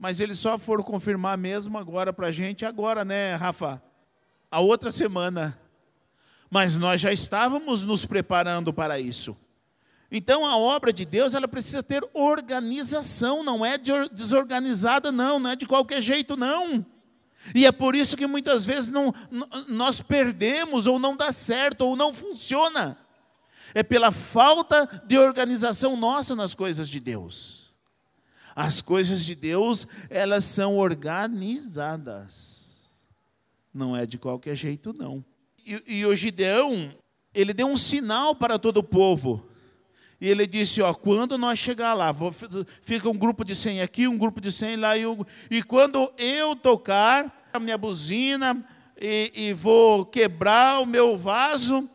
mas 0.00 0.18
eles 0.18 0.38
só 0.38 0.58
foram 0.58 0.82
confirmar 0.82 1.36
mesmo 1.36 1.76
agora 1.76 2.10
para 2.10 2.28
a 2.28 2.32
gente, 2.32 2.64
agora, 2.64 3.04
né, 3.04 3.34
Rafa? 3.34 3.82
A 4.50 4.58
outra 4.58 4.90
semana. 4.90 5.60
Mas 6.50 6.74
nós 6.74 7.02
já 7.02 7.12
estávamos 7.12 7.84
nos 7.84 8.06
preparando 8.06 8.72
para 8.72 8.98
isso. 8.98 9.36
Então 10.10 10.44
a 10.44 10.56
obra 10.56 10.92
de 10.92 11.04
Deus 11.04 11.34
ela 11.34 11.46
precisa 11.46 11.82
ter 11.82 12.02
organização, 12.12 13.44
não 13.44 13.64
é 13.64 13.78
desorganizada, 13.78 15.12
não, 15.12 15.38
não 15.38 15.50
é 15.50 15.56
de 15.56 15.66
qualquer 15.66 16.02
jeito, 16.02 16.36
não. 16.36 16.84
E 17.54 17.64
é 17.64 17.72
por 17.72 17.94
isso 17.94 18.16
que 18.16 18.26
muitas 18.26 18.66
vezes 18.66 18.90
não, 18.90 19.14
nós 19.68 20.02
perdemos, 20.02 20.86
ou 20.86 20.98
não 20.98 21.16
dá 21.16 21.30
certo, 21.32 21.82
ou 21.82 21.94
não 21.96 22.12
funciona. 22.12 22.98
É 23.72 23.82
pela 23.82 24.10
falta 24.10 25.02
de 25.06 25.16
organização 25.16 25.96
nossa 25.96 26.34
nas 26.34 26.54
coisas 26.54 26.88
de 26.88 26.98
Deus. 26.98 27.70
As 28.54 28.80
coisas 28.80 29.24
de 29.24 29.34
Deus, 29.36 29.86
elas 30.10 30.44
são 30.44 30.76
organizadas. 30.76 32.60
Não 33.72 33.96
é 33.96 34.04
de 34.04 34.18
qualquer 34.18 34.56
jeito, 34.56 34.92
não. 34.92 35.24
E, 35.64 35.82
e 35.86 36.04
o 36.04 36.14
Gideão, 36.14 36.92
ele 37.32 37.54
deu 37.54 37.68
um 37.68 37.76
sinal 37.76 38.34
para 38.34 38.58
todo 38.58 38.78
o 38.78 38.82
povo. 38.82 39.48
E 40.20 40.28
ele 40.28 40.46
disse: 40.46 40.82
Ó, 40.82 40.92
quando 40.92 41.38
nós 41.38 41.58
chegar 41.58 41.94
lá, 41.94 42.12
vou, 42.12 42.30
fica 42.82 43.08
um 43.08 43.16
grupo 43.16 43.44
de 43.44 43.54
100 43.54 43.80
aqui, 43.80 44.06
um 44.06 44.18
grupo 44.18 44.40
de 44.40 44.52
100 44.52 44.76
lá, 44.76 44.96
e, 44.96 45.02
eu, 45.02 45.26
e 45.50 45.62
quando 45.62 46.12
eu 46.18 46.54
tocar 46.54 47.48
a 47.52 47.58
minha 47.58 47.78
buzina 47.78 48.62
e, 49.00 49.32
e 49.34 49.52
vou 49.54 50.04
quebrar 50.04 50.80
o 50.80 50.86
meu 50.86 51.16
vaso, 51.16 51.88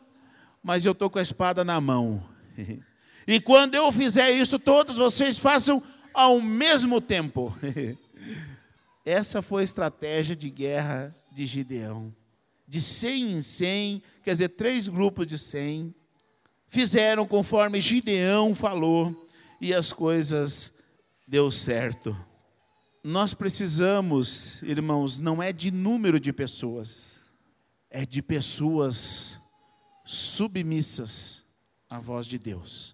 mas 0.64 0.86
eu 0.86 0.94
estou 0.94 1.10
com 1.10 1.20
a 1.20 1.22
espada 1.22 1.64
na 1.64 1.80
mão. 1.80 2.24
e 3.28 3.40
quando 3.40 3.76
eu 3.76 3.92
fizer 3.92 4.32
isso, 4.32 4.58
todos 4.58 4.98
vocês 4.98 5.38
façam 5.38 5.82
ao 6.12 6.42
mesmo 6.42 7.00
tempo. 7.00 7.56
Essa 9.06 9.44
foi 9.44 9.62
a 9.62 9.66
estratégia 9.66 10.36
de 10.36 10.50
guerra 10.50 11.16
de 11.32 11.46
Gideão. 11.46 12.12
De 12.68 12.82
100 12.82 13.34
em 13.34 13.42
100, 13.42 14.04
quer 14.24 14.32
dizer, 14.32 14.50
três 14.50 14.90
grupos 14.90 15.28
de 15.28 15.38
100, 15.38 15.94
fizeram 16.76 17.26
conforme 17.26 17.80
Gideão 17.80 18.54
falou 18.54 19.30
e 19.62 19.74
as 19.74 19.94
coisas 19.94 20.74
deu 21.26 21.50
certo. 21.50 22.14
Nós 23.02 23.34
precisamos, 23.34 24.62
irmãos, 24.62 25.18
não 25.18 25.42
é 25.42 25.54
de 25.54 25.72
número 25.72 26.20
de 26.20 26.34
pessoas, 26.34 27.32
é 27.90 28.06
de 28.06 28.22
pessoas 28.22 29.38
submissas 30.04 31.46
à 31.90 31.98
voz 31.98 32.28
de 32.28 32.38
Deus. 32.38 32.94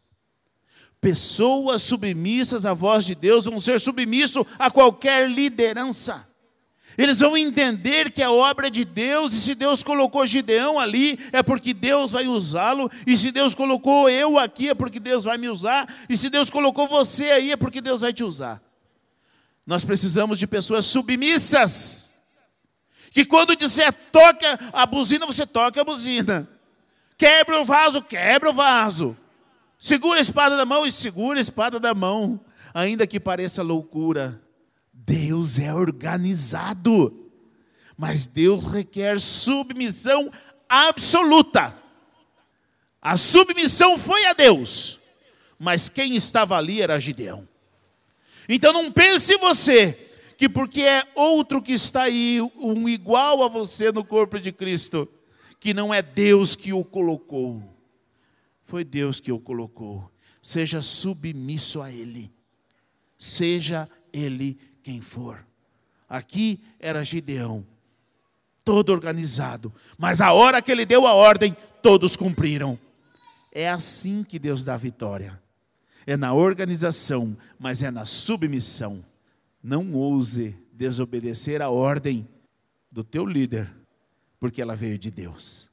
Pessoas 1.02 1.82
submissas 1.82 2.68
à 2.68 2.76
voz 2.76 3.04
de 3.04 3.16
Deus 3.16 3.46
vão 3.46 3.60
ser 3.60 3.82
submissos 3.82 4.46
a 4.60 4.70
qualquer 4.70 5.28
liderança. 5.28 6.31
Eles 6.98 7.20
vão 7.20 7.38
entender 7.38 8.12
que 8.12 8.22
a 8.22 8.32
obra 8.32 8.68
é 8.68 8.70
de 8.70 8.84
Deus, 8.84 9.34
e 9.34 9.42
se 9.42 9.56
Deus 9.56 9.82
colocou 9.82 10.26
Gideão 10.26 10.80
ali, 10.80 11.20
é 11.32 11.42
porque 11.42 11.74
Deus 11.74 12.12
vai 12.12 12.28
usá-lo, 12.28 12.92
e 13.08 13.16
se 13.16 13.32
Deus 13.32 13.56
colocou 13.56 14.10
eu 14.10 14.38
aqui, 14.38 14.70
é 14.70 14.74
porque 14.74 15.00
Deus 15.00 15.24
vai 15.24 15.38
me 15.38 15.50
usar, 15.50 15.88
e 16.10 16.18
se 16.18 16.30
Deus 16.30 16.50
colocou 16.50 16.88
você 16.88 17.32
aí, 17.32 17.52
é 17.52 17.56
porque 17.56 17.82
Deus 17.82 18.02
vai 18.02 18.14
te 18.14 18.24
usar. 18.24 18.62
Nós 19.66 19.86
precisamos 19.86 20.38
de 20.38 20.48
pessoas 20.48 20.86
submissas, 20.86 22.12
que 23.12 23.26
quando 23.26 23.56
disser 23.56 23.94
toca 24.12 24.60
a 24.74 24.86
buzina, 24.86 25.26
você 25.26 25.46
toca 25.46 25.82
a 25.82 25.84
buzina. 25.84 26.48
Quebra 27.18 27.62
o 27.62 27.66
vaso, 27.66 28.02
quebra 28.02 28.50
o 28.50 28.54
vaso. 28.54 29.18
Segura 29.78 30.18
a 30.18 30.22
espada 30.22 30.56
da 30.58 30.66
mão 30.66 30.86
e 30.86 30.92
segura 30.92 31.38
a 31.38 31.42
espada 31.42 31.80
da 31.80 31.94
mão, 31.94 32.40
ainda 32.74 33.06
que 33.06 33.20
pareça 33.20 33.62
loucura. 33.62 34.42
Deus 35.06 35.58
é 35.58 35.74
organizado, 35.74 37.30
mas 37.98 38.28
Deus 38.28 38.66
requer 38.66 39.20
submissão 39.20 40.32
absoluta. 40.70 41.76
A 43.02 43.18
submissão 43.18 43.98
foi 43.98 44.26
a 44.26 44.34
Deus, 44.34 45.00
mas 45.58 45.90
quem 45.90 46.16
estava 46.16 46.56
ali 46.56 46.82
era 46.82 47.00
Gideão. 47.00 47.48
Então 48.48 48.72
não 48.72 48.92
pense 48.92 49.36
você 49.38 50.10
que 50.38 50.48
porque 50.48 50.82
é 50.82 51.08
outro 51.16 51.62
que 51.62 51.74
está 51.74 52.04
aí, 52.04 52.40
um 52.58 52.88
igual 52.88 53.44
a 53.44 53.48
você 53.48 53.92
no 53.92 54.04
corpo 54.04 54.40
de 54.40 54.52
Cristo, 54.52 55.08
que 55.60 55.74
não 55.74 55.94
é 55.94 56.02
Deus 56.02 56.56
que 56.56 56.74
o 56.74 56.84
colocou. 56.84 57.62
Foi 58.64 58.84
Deus 58.84 59.20
que 59.20 59.32
o 59.32 59.40
colocou. 59.40 60.12
Seja 60.42 60.82
submisso 60.82 61.82
a 61.82 61.92
Ele. 61.92 62.32
Seja 63.18 63.88
Ele 64.12 64.58
quem 64.82 65.02
for. 65.02 65.46
Aqui 66.10 66.62
era 66.80 67.04
Gideão, 67.04 67.66
todo 68.66 68.92
organizado, 68.92 69.74
mas 69.98 70.22
a 70.22 70.34
hora 70.34 70.62
que 70.62 70.72
ele 70.72 70.86
deu 70.86 71.08
a 71.08 71.14
ordem, 71.14 71.56
todos 71.82 72.16
cumpriram. 72.16 72.78
É 73.52 73.70
assim 73.70 74.24
que 74.24 74.40
Deus 74.40 74.64
dá 74.64 74.78
vitória. 74.78 75.42
É 76.06 76.18
na 76.18 76.34
organização, 76.34 77.38
mas 77.60 77.84
é 77.84 77.92
na 77.92 78.06
submissão. 78.06 79.04
Não 79.64 79.94
ouse 79.94 80.56
desobedecer 80.74 81.62
a 81.62 81.70
ordem 81.70 82.28
do 82.92 83.04
teu 83.04 83.26
líder, 83.26 83.72
porque 84.40 84.62
ela 84.62 84.76
veio 84.76 84.98
de 84.98 85.12
Deus. 85.12 85.70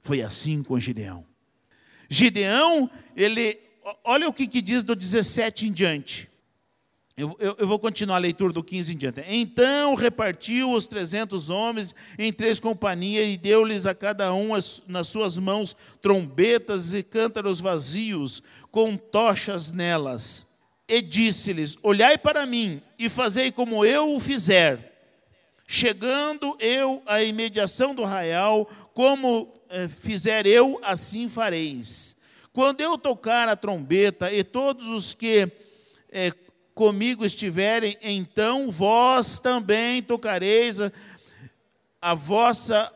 Foi 0.00 0.22
assim 0.22 0.62
com 0.62 0.78
Gideão. 0.78 1.24
Gideão, 2.08 2.90
ele, 3.14 3.58
olha 4.02 4.28
o 4.28 4.32
que, 4.32 4.46
que 4.46 4.60
diz 4.60 4.82
do 4.82 4.96
17 4.96 5.68
em 5.68 5.72
diante. 5.72 6.28
Eu, 7.18 7.36
eu, 7.40 7.56
eu, 7.58 7.66
vou 7.66 7.80
continuar 7.80 8.14
a 8.14 8.20
leitura 8.20 8.52
do 8.52 8.62
15 8.62 8.94
em 8.94 8.96
diante. 8.96 9.24
Então 9.26 9.96
repartiu 9.96 10.70
os 10.70 10.86
trezentos 10.86 11.50
homens 11.50 11.92
em 12.16 12.32
três 12.32 12.60
companhias 12.60 13.26
e 13.26 13.36
deu-lhes 13.36 13.86
a 13.86 13.94
cada 13.94 14.32
um 14.32 14.54
as, 14.54 14.84
nas 14.86 15.08
suas 15.08 15.36
mãos 15.36 15.76
trombetas 16.00 16.94
e 16.94 17.02
cântaros 17.02 17.58
vazios, 17.58 18.40
com 18.70 18.96
tochas 18.96 19.72
nelas. 19.72 20.46
E 20.86 21.02
disse-lhes: 21.02 21.76
Olhai 21.82 22.16
para 22.16 22.46
mim 22.46 22.80
e 22.96 23.08
fazei 23.08 23.50
como 23.50 23.84
eu 23.84 24.14
o 24.14 24.20
fizer. 24.20 24.94
Chegando 25.66 26.56
eu 26.60 27.02
à 27.04 27.20
imediação 27.20 27.96
do 27.96 28.04
arraial, 28.04 28.70
como 28.94 29.52
eh, 29.68 29.88
fizer 29.88 30.46
eu, 30.46 30.78
assim 30.84 31.28
fareis. 31.28 32.16
Quando 32.52 32.80
eu 32.80 32.96
tocar 32.96 33.48
a 33.48 33.56
trombeta, 33.56 34.32
e 34.32 34.44
todos 34.44 34.86
os 34.86 35.14
que 35.14 35.50
eh, 36.12 36.32
comigo 36.78 37.24
estiverem, 37.24 37.96
então 38.00 38.70
vós 38.70 39.40
também 39.40 40.00
tocareis 40.00 40.80
a, 40.80 40.92
a 42.00 42.14
vossa 42.14 42.92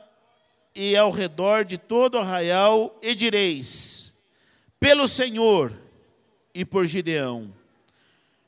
e 0.72 0.96
ao 0.96 1.10
redor 1.10 1.64
de 1.64 1.76
todo 1.76 2.14
o 2.14 2.18
arraial, 2.20 2.96
e 3.02 3.12
direis: 3.12 4.14
pelo 4.78 5.08
Senhor 5.08 5.76
e 6.54 6.64
por 6.64 6.86
Gideão. 6.86 7.52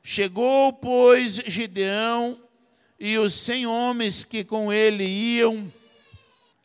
Chegou, 0.05 0.73
pois, 0.73 1.33
Gideão 1.33 2.38
e 3.01 3.18
os 3.18 3.35
cem 3.35 3.66
homens 3.66 4.25
que 4.25 4.44
com 4.44 4.73
ele 4.73 5.05
iam 5.05 5.73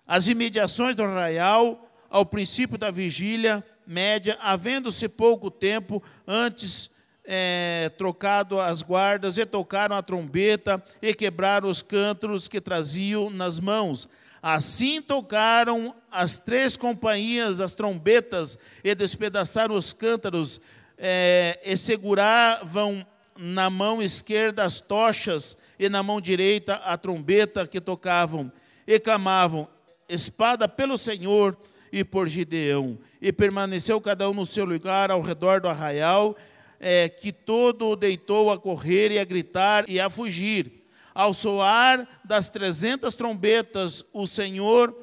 às 0.05 0.27
imediações 0.27 0.95
do 0.95 1.03
arraial, 1.03 1.89
ao 2.07 2.23
princípio 2.23 2.77
da 2.77 2.91
vigília 2.91 3.65
média, 3.87 4.37
havendo-se 4.39 5.09
pouco 5.09 5.49
tempo 5.49 6.03
antes 6.27 6.98
é, 7.31 7.91
trocado 7.95 8.59
as 8.59 8.81
guardas, 8.81 9.37
e 9.37 9.45
tocaram 9.45 9.95
a 9.95 10.01
trombeta, 10.01 10.83
e 10.99 11.13
quebraram 11.13 11.69
os 11.69 11.83
cântaros 11.83 12.47
que 12.47 12.59
traziam 12.59 13.29
nas 13.29 13.59
mãos. 13.59 14.09
Assim 14.41 14.99
tocaram 14.99 15.93
as 16.11 16.39
três 16.39 16.75
companhias 16.75 17.61
as 17.61 17.75
trombetas, 17.75 18.57
e 18.83 18.95
despedaçaram 18.95 19.75
os 19.75 19.93
cântaros, 19.93 20.59
é, 20.97 21.59
e 21.63 21.77
seguravam 21.77 23.05
na 23.37 23.69
mão 23.69 24.01
esquerda 24.01 24.63
as 24.63 24.81
tochas, 24.81 25.59
e 25.77 25.87
na 25.87 26.01
mão 26.01 26.19
direita 26.19 26.77
a 26.77 26.97
trombeta 26.97 27.67
que 27.67 27.79
tocavam, 27.79 28.51
e 28.87 28.99
clamavam: 28.99 29.67
Espada 30.09 30.67
pelo 30.67 30.97
Senhor 30.97 31.55
e 31.91 32.03
por 32.03 32.27
Gideão. 32.27 32.97
E 33.21 33.31
permaneceu 33.31 33.99
cada 33.99 34.29
um 34.29 34.33
no 34.33 34.45
seu 34.45 34.65
lugar 34.65 35.11
ao 35.11 35.21
redor 35.21 35.59
do 35.59 35.67
arraial, 35.67 36.35
é, 36.79 37.09
que 37.09 37.31
todo 37.31 37.89
o 37.89 37.95
deitou 37.95 38.51
a 38.51 38.57
correr 38.57 39.11
e 39.11 39.19
a 39.19 39.25
gritar 39.25 39.89
e 39.89 39.99
a 39.99 40.09
fugir. 40.09 40.85
Ao 41.13 41.33
soar 41.33 42.07
das 42.23 42.49
trezentas 42.49 43.15
trombetas, 43.15 44.05
o 44.13 44.25
Senhor 44.25 44.95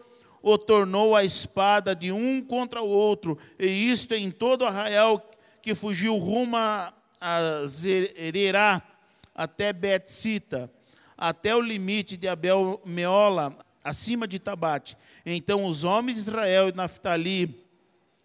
o 0.43 0.57
tornou 0.57 1.17
a 1.17 1.25
espada 1.25 1.95
de 1.95 2.13
um 2.13 2.41
contra 2.41 2.81
o 2.81 2.89
outro, 2.89 3.37
e 3.59 3.91
isto 3.91 4.15
em 4.15 4.31
todo 4.31 4.63
o 4.63 4.67
arraial 4.67 5.31
que 5.61 5.75
fugiu 5.75 6.17
rumo 6.17 6.57
a 6.57 6.93
Zererá, 7.67 8.81
até 9.35 9.73
Betsita, 9.73 10.71
até 11.19 11.55
o 11.57 11.61
limite 11.61 12.17
de 12.17 12.29
Abel 12.29 12.81
Meola, 12.85 13.59
acima 13.83 14.29
de 14.29 14.39
Tabate. 14.39 14.97
Então 15.25 15.65
os 15.65 15.83
homens 15.83 16.17
de 16.17 16.31
Israel 16.31 16.69
e 16.69 16.73
Naftali, 16.73 17.67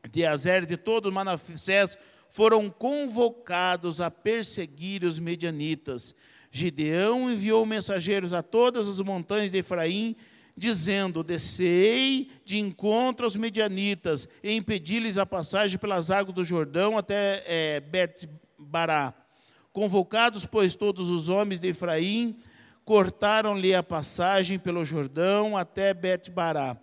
de 0.09 0.25
Azer, 0.25 0.65
de 0.65 0.77
todo 0.77 1.11
Manassés, 1.11 1.97
foram 2.31 2.69
convocados 2.69 3.99
a 3.99 4.09
perseguir 4.09 5.03
os 5.03 5.19
medianitas. 5.19 6.15
Gideão 6.49 7.29
enviou 7.29 7.65
mensageiros 7.65 8.33
a 8.33 8.41
todas 8.41 8.87
as 8.87 8.99
montanhas 9.01 9.51
de 9.51 9.57
Efraim, 9.57 10.15
dizendo: 10.55 11.23
Descei 11.23 12.31
de 12.45 12.57
encontro 12.57 13.25
aos 13.25 13.35
medianitas 13.35 14.29
e 14.41 14.53
impedi-lhes 14.53 15.17
a 15.17 15.25
passagem 15.25 15.77
pelas 15.77 16.09
águas 16.09 16.33
do 16.33 16.45
Jordão 16.45 16.97
até 16.97 17.43
é, 17.45 17.79
Bet-Bará. 17.81 19.13
Convocados, 19.73 20.45
pois, 20.45 20.73
todos 20.73 21.09
os 21.09 21.27
homens 21.27 21.59
de 21.59 21.67
Efraim, 21.67 22.37
cortaram-lhe 22.85 23.75
a 23.75 23.83
passagem 23.83 24.57
pelo 24.57 24.85
Jordão 24.85 25.57
até 25.57 25.93
Bet-Bará. 25.93 26.77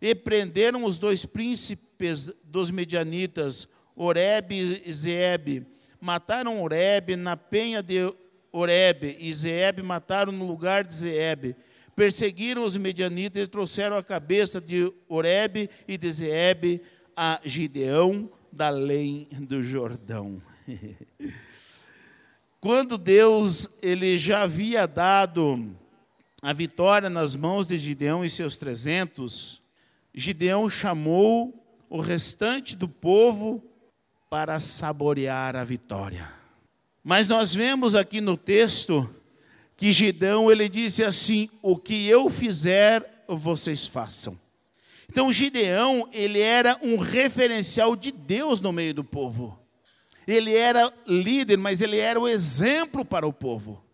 E 0.00 0.14
prenderam 0.14 0.84
os 0.84 0.98
dois 1.00 1.24
príncipes 1.24 2.32
dos 2.44 2.70
medianitas, 2.70 3.68
Oreb 3.96 4.52
e 4.84 4.92
Zeeb. 4.92 5.66
Mataram 6.00 6.62
Oreb 6.62 7.16
na 7.16 7.36
penha 7.36 7.82
de 7.82 8.12
Oreb, 8.52 9.16
e 9.18 9.34
Zeeb 9.34 9.80
mataram 9.82 10.32
no 10.32 10.46
lugar 10.46 10.84
de 10.84 10.94
Zeeb. 10.94 11.56
Perseguiram 11.96 12.64
os 12.64 12.76
medianitas 12.76 13.42
e 13.42 13.50
trouxeram 13.50 13.96
a 13.96 14.02
cabeça 14.02 14.60
de 14.60 14.92
Oreb 15.08 15.70
e 15.88 15.96
de 15.96 16.10
Zeeb 16.10 16.80
a 17.16 17.40
Gideão 17.44 18.30
da 18.52 18.68
além 18.68 19.28
do 19.40 19.62
Jordão. 19.62 20.40
Quando 22.60 22.96
Deus 22.96 23.78
ele 23.82 24.16
já 24.16 24.42
havia 24.42 24.86
dado 24.86 25.76
a 26.40 26.52
vitória 26.52 27.10
nas 27.10 27.34
mãos 27.36 27.66
de 27.66 27.76
Gideão 27.76 28.24
e 28.24 28.30
seus 28.30 28.56
trezentos, 28.56 29.62
Gideão 30.14 30.70
chamou 30.70 31.64
o 31.90 32.00
restante 32.00 32.76
do 32.76 32.88
povo 32.88 33.62
para 34.34 34.58
saborear 34.58 35.54
a 35.54 35.62
vitória. 35.62 36.28
Mas 37.04 37.28
nós 37.28 37.54
vemos 37.54 37.94
aqui 37.94 38.20
no 38.20 38.36
texto 38.36 39.08
que 39.76 39.92
Gideão 39.92 40.50
ele 40.50 40.68
disse 40.68 41.04
assim: 41.04 41.48
"O 41.62 41.76
que 41.76 42.08
eu 42.08 42.28
fizer, 42.28 43.24
vocês 43.28 43.86
façam". 43.86 44.36
Então 45.08 45.32
Gideão, 45.32 46.08
ele 46.10 46.40
era 46.40 46.76
um 46.82 46.98
referencial 46.98 47.94
de 47.94 48.10
Deus 48.10 48.60
no 48.60 48.72
meio 48.72 48.92
do 48.92 49.04
povo. 49.04 49.56
Ele 50.26 50.52
era 50.52 50.92
líder, 51.06 51.56
mas 51.56 51.80
ele 51.80 51.98
era 51.98 52.18
o 52.18 52.26
exemplo 52.26 53.04
para 53.04 53.28
o 53.28 53.32
povo. 53.32 53.84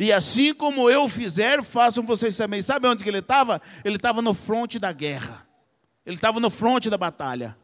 E 0.00 0.10
assim 0.10 0.54
como 0.54 0.88
eu 0.88 1.06
fizer, 1.06 1.62
façam 1.62 2.02
vocês 2.02 2.34
também. 2.34 2.62
Sabe 2.62 2.88
onde 2.88 3.04
que 3.04 3.10
ele 3.10 3.18
estava? 3.18 3.60
Ele 3.84 3.96
estava 3.96 4.22
no 4.22 4.32
fronte 4.32 4.78
da 4.78 4.90
guerra. 4.90 5.46
Ele 6.06 6.16
estava 6.16 6.40
no 6.40 6.48
fronte 6.48 6.88
da 6.88 6.96
batalha 6.96 7.54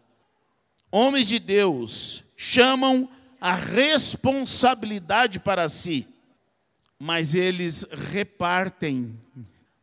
homens 0.93 1.27
de 1.27 1.39
Deus 1.39 2.23
chamam 2.37 3.09
a 3.41 3.55
responsabilidade 3.55 5.41
para 5.41 5.69
si, 5.69 6.07
mas 6.99 7.35
eles 7.35 7.85
repartem 8.13 9.19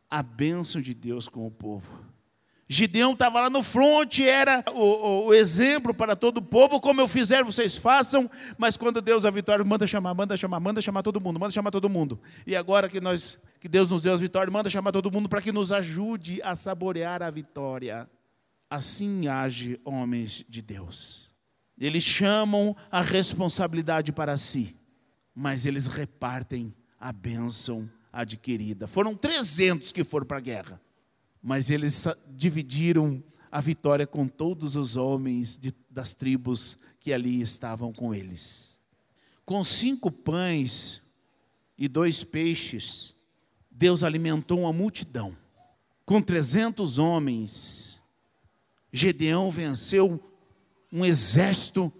a 0.08 0.22
bênção 0.22 0.80
de 0.80 0.94
Deus 0.94 1.28
com 1.28 1.46
o 1.46 1.50
povo. 1.50 2.08
Gideão 2.72 3.14
estava 3.14 3.40
lá 3.40 3.50
no 3.50 3.64
fronte, 3.64 4.24
era 4.24 4.64
o, 4.72 4.80
o, 4.80 5.26
o, 5.26 5.34
exemplo 5.34 5.92
para 5.92 6.14
todo 6.14 6.38
o 6.38 6.42
povo, 6.42 6.80
como 6.80 7.00
eu 7.00 7.08
fizer, 7.08 7.42
vocês 7.42 7.76
façam, 7.76 8.30
mas 8.56 8.76
quando 8.76 9.02
Deus 9.02 9.24
a 9.24 9.30
vitória, 9.30 9.64
manda 9.64 9.88
chamar, 9.88 10.14
manda 10.14 10.36
chamar, 10.36 10.60
manda 10.60 10.80
chamar 10.80 11.02
todo 11.02 11.20
mundo, 11.20 11.40
manda 11.40 11.50
chamar 11.50 11.72
todo 11.72 11.90
mundo. 11.90 12.20
E 12.46 12.54
agora 12.54 12.88
que 12.88 13.00
nós, 13.00 13.42
que 13.60 13.68
Deus 13.68 13.90
nos 13.90 14.02
deu 14.02 14.14
a 14.14 14.16
vitória, 14.16 14.52
manda 14.52 14.70
chamar 14.70 14.92
todo 14.92 15.10
mundo 15.10 15.28
para 15.28 15.42
que 15.42 15.50
nos 15.50 15.72
ajude 15.72 16.40
a 16.44 16.54
saborear 16.54 17.24
a 17.24 17.30
vitória. 17.30 18.08
Assim 18.70 19.26
age 19.26 19.78
homens 19.84 20.44
de 20.48 20.62
Deus. 20.62 21.32
Eles 21.76 22.04
chamam 22.04 22.76
a 22.90 23.02
responsabilidade 23.02 24.12
para 24.12 24.36
si, 24.36 24.76
mas 25.34 25.66
eles 25.66 25.88
repartem 25.88 26.72
a 26.98 27.12
bênção 27.12 27.90
adquirida. 28.12 28.86
Foram 28.86 29.16
300 29.16 29.90
que 29.90 30.04
foram 30.04 30.26
para 30.26 30.38
a 30.38 30.42
guerra 30.42 30.80
mas 31.42 31.70
eles 31.70 32.06
dividiram 32.28 33.22
a 33.50 33.60
vitória 33.60 34.06
com 34.06 34.28
todos 34.28 34.76
os 34.76 34.96
homens 34.96 35.56
de, 35.58 35.74
das 35.90 36.12
tribos 36.12 36.78
que 37.00 37.12
ali 37.12 37.40
estavam 37.40 37.92
com 37.92 38.14
eles. 38.14 38.78
Com 39.44 39.64
cinco 39.64 40.10
pães 40.10 41.02
e 41.76 41.88
dois 41.88 42.22
peixes, 42.22 43.14
Deus 43.70 44.04
alimentou 44.04 44.60
uma 44.60 44.72
multidão. 44.72 45.36
Com 46.04 46.20
trezentos 46.20 46.98
homens, 46.98 47.99
Gedeão 48.92 49.50
venceu 49.50 50.22
um 50.92 51.04
exército 51.04 51.92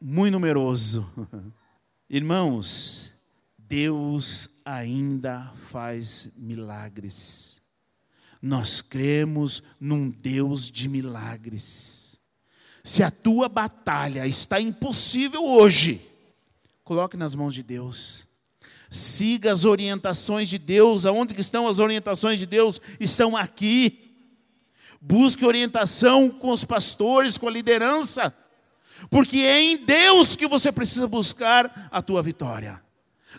muito 0.00 0.32
numeroso. 0.32 1.08
Irmãos, 2.08 3.10
Deus 3.58 4.60
ainda 4.64 5.52
faz 5.70 6.32
milagres. 6.36 7.60
Nós 8.40 8.82
cremos 8.82 9.62
num 9.80 10.10
Deus 10.10 10.70
de 10.70 10.88
milagres. 10.88 12.18
Se 12.84 13.02
a 13.02 13.10
tua 13.10 13.48
batalha 13.48 14.26
está 14.26 14.60
impossível 14.60 15.42
hoje, 15.42 16.02
coloque 16.84 17.16
nas 17.16 17.34
mãos 17.34 17.54
de 17.54 17.62
Deus. 17.62 18.28
Siga 18.90 19.52
as 19.52 19.64
orientações 19.64 20.48
de 20.48 20.58
Deus. 20.58 21.06
Aonde 21.06 21.34
que 21.34 21.40
estão 21.40 21.66
as 21.66 21.78
orientações 21.78 22.38
de 22.38 22.46
Deus? 22.46 22.80
Estão 23.00 23.34
aqui. 23.34 24.03
Busque 25.06 25.44
orientação 25.44 26.30
com 26.30 26.50
os 26.50 26.64
pastores, 26.64 27.36
com 27.36 27.46
a 27.46 27.50
liderança. 27.50 28.34
Porque 29.10 29.36
é 29.38 29.60
em 29.60 29.76
Deus 29.76 30.34
que 30.34 30.48
você 30.48 30.72
precisa 30.72 31.06
buscar 31.06 31.88
a 31.92 32.00
tua 32.00 32.22
vitória 32.22 32.82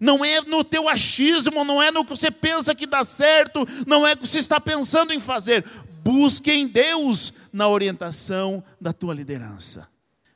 não 0.02 0.24
é 0.24 0.42
no 0.42 0.64
teu 0.64 0.88
achismo, 0.88 1.64
não 1.64 1.82
é 1.82 1.92
no 1.92 2.04
que 2.04 2.10
você 2.10 2.32
pensa 2.32 2.76
que 2.76 2.88
dá 2.88 3.04
certo, 3.04 3.66
não 3.86 4.06
é 4.06 4.14
o 4.14 4.18
que 4.18 4.28
você 4.28 4.40
está 4.40 4.60
pensando 4.60 5.14
em 5.14 5.20
fazer. 5.20 5.66
Busque 6.04 6.52
em 6.52 6.68
Deus 6.68 7.34
na 7.52 7.68
orientação 7.68 8.64
da 8.80 8.94
tua 8.94 9.14
liderança. 9.14 9.88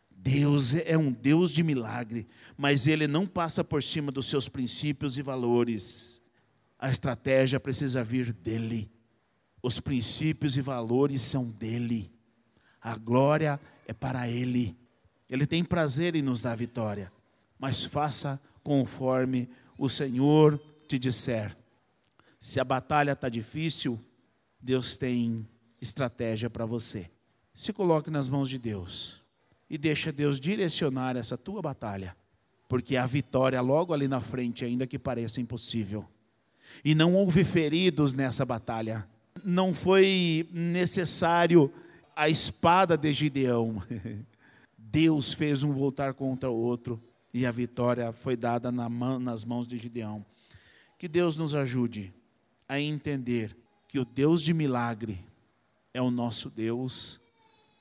Deus 0.09 0.73
é 0.73 0.97
um 0.97 1.11
Deus 1.11 1.51
de 1.51 1.63
milagre, 1.63 2.27
mas 2.57 2.87
Ele 2.87 3.07
não 3.07 3.25
passa 3.25 3.63
por 3.63 3.81
cima 3.81 4.11
dos 4.11 4.27
seus 4.27 4.49
princípios 4.49 5.17
e 5.17 5.21
valores. 5.21 6.21
A 6.77 6.89
estratégia 6.89 7.59
precisa 7.59 8.03
vir 8.03 8.33
dEle. 8.33 8.91
Os 9.61 9.79
princípios 9.79 10.55
e 10.57 10.61
valores 10.61 11.21
são 11.21 11.49
dEle. 11.49 12.11
A 12.81 12.95
glória 12.95 13.59
é 13.87 13.93
para 13.93 14.27
Ele. 14.27 14.77
Ele 15.29 15.45
tem 15.45 15.63
prazer 15.63 16.15
em 16.15 16.21
nos 16.21 16.41
dar 16.41 16.55
vitória, 16.55 17.11
mas 17.57 17.83
faça 17.83 18.41
conforme 18.63 19.49
o 19.77 19.89
Senhor 19.89 20.59
te 20.87 20.97
disser. 20.97 21.55
Se 22.39 22.59
a 22.59 22.63
batalha 22.63 23.11
está 23.11 23.29
difícil, 23.29 23.99
Deus 24.61 24.95
tem 24.97 25.47
estratégia 25.81 26.49
para 26.49 26.65
você. 26.65 27.09
Se 27.53 27.73
coloque 27.73 28.09
nas 28.09 28.29
mãos 28.29 28.49
de 28.49 28.57
Deus 28.57 29.21
e 29.69 29.77
deixa 29.77 30.11
Deus 30.11 30.39
direcionar 30.39 31.15
essa 31.15 31.37
tua 31.37 31.61
batalha, 31.61 32.15
porque 32.67 32.97
a 32.97 33.05
vitória 33.05 33.59
logo 33.61 33.93
ali 33.93 34.07
na 34.07 34.21
frente, 34.21 34.63
ainda 34.65 34.87
que 34.87 34.97
pareça 34.97 35.41
impossível. 35.41 36.07
E 36.83 36.95
não 36.95 37.15
houve 37.15 37.43
feridos 37.43 38.13
nessa 38.13 38.45
batalha. 38.45 39.07
Não 39.43 39.73
foi 39.73 40.47
necessário 40.51 41.71
a 42.15 42.29
espada 42.29 42.97
de 42.97 43.11
Gideão. 43.13 43.81
Deus 44.77 45.33
fez 45.33 45.63
um 45.63 45.71
voltar 45.71 46.13
contra 46.13 46.49
o 46.49 46.55
outro 46.55 47.01
e 47.33 47.45
a 47.45 47.51
vitória 47.51 48.11
foi 48.11 48.35
dada 48.35 48.71
nas 48.71 49.45
mãos 49.45 49.67
de 49.67 49.77
Gideão. 49.77 50.25
Que 50.97 51.07
Deus 51.07 51.37
nos 51.37 51.55
ajude 51.55 52.13
a 52.67 52.79
entender 52.79 53.55
que 53.87 53.99
o 53.99 54.05
Deus 54.05 54.41
de 54.41 54.53
milagre 54.53 55.23
é 55.93 56.01
o 56.01 56.11
nosso 56.11 56.49
Deus 56.49 57.19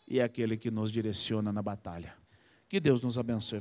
e 0.06 0.20
é 0.20 0.22
aquele 0.22 0.56
que 0.56 0.70
nos 0.70 0.90
direciona 0.90 1.52
na 1.52 1.62
batalha. 1.62 2.14
Que 2.68 2.78
Deus 2.78 3.02
nos 3.02 3.18
abençoe. 3.18 3.56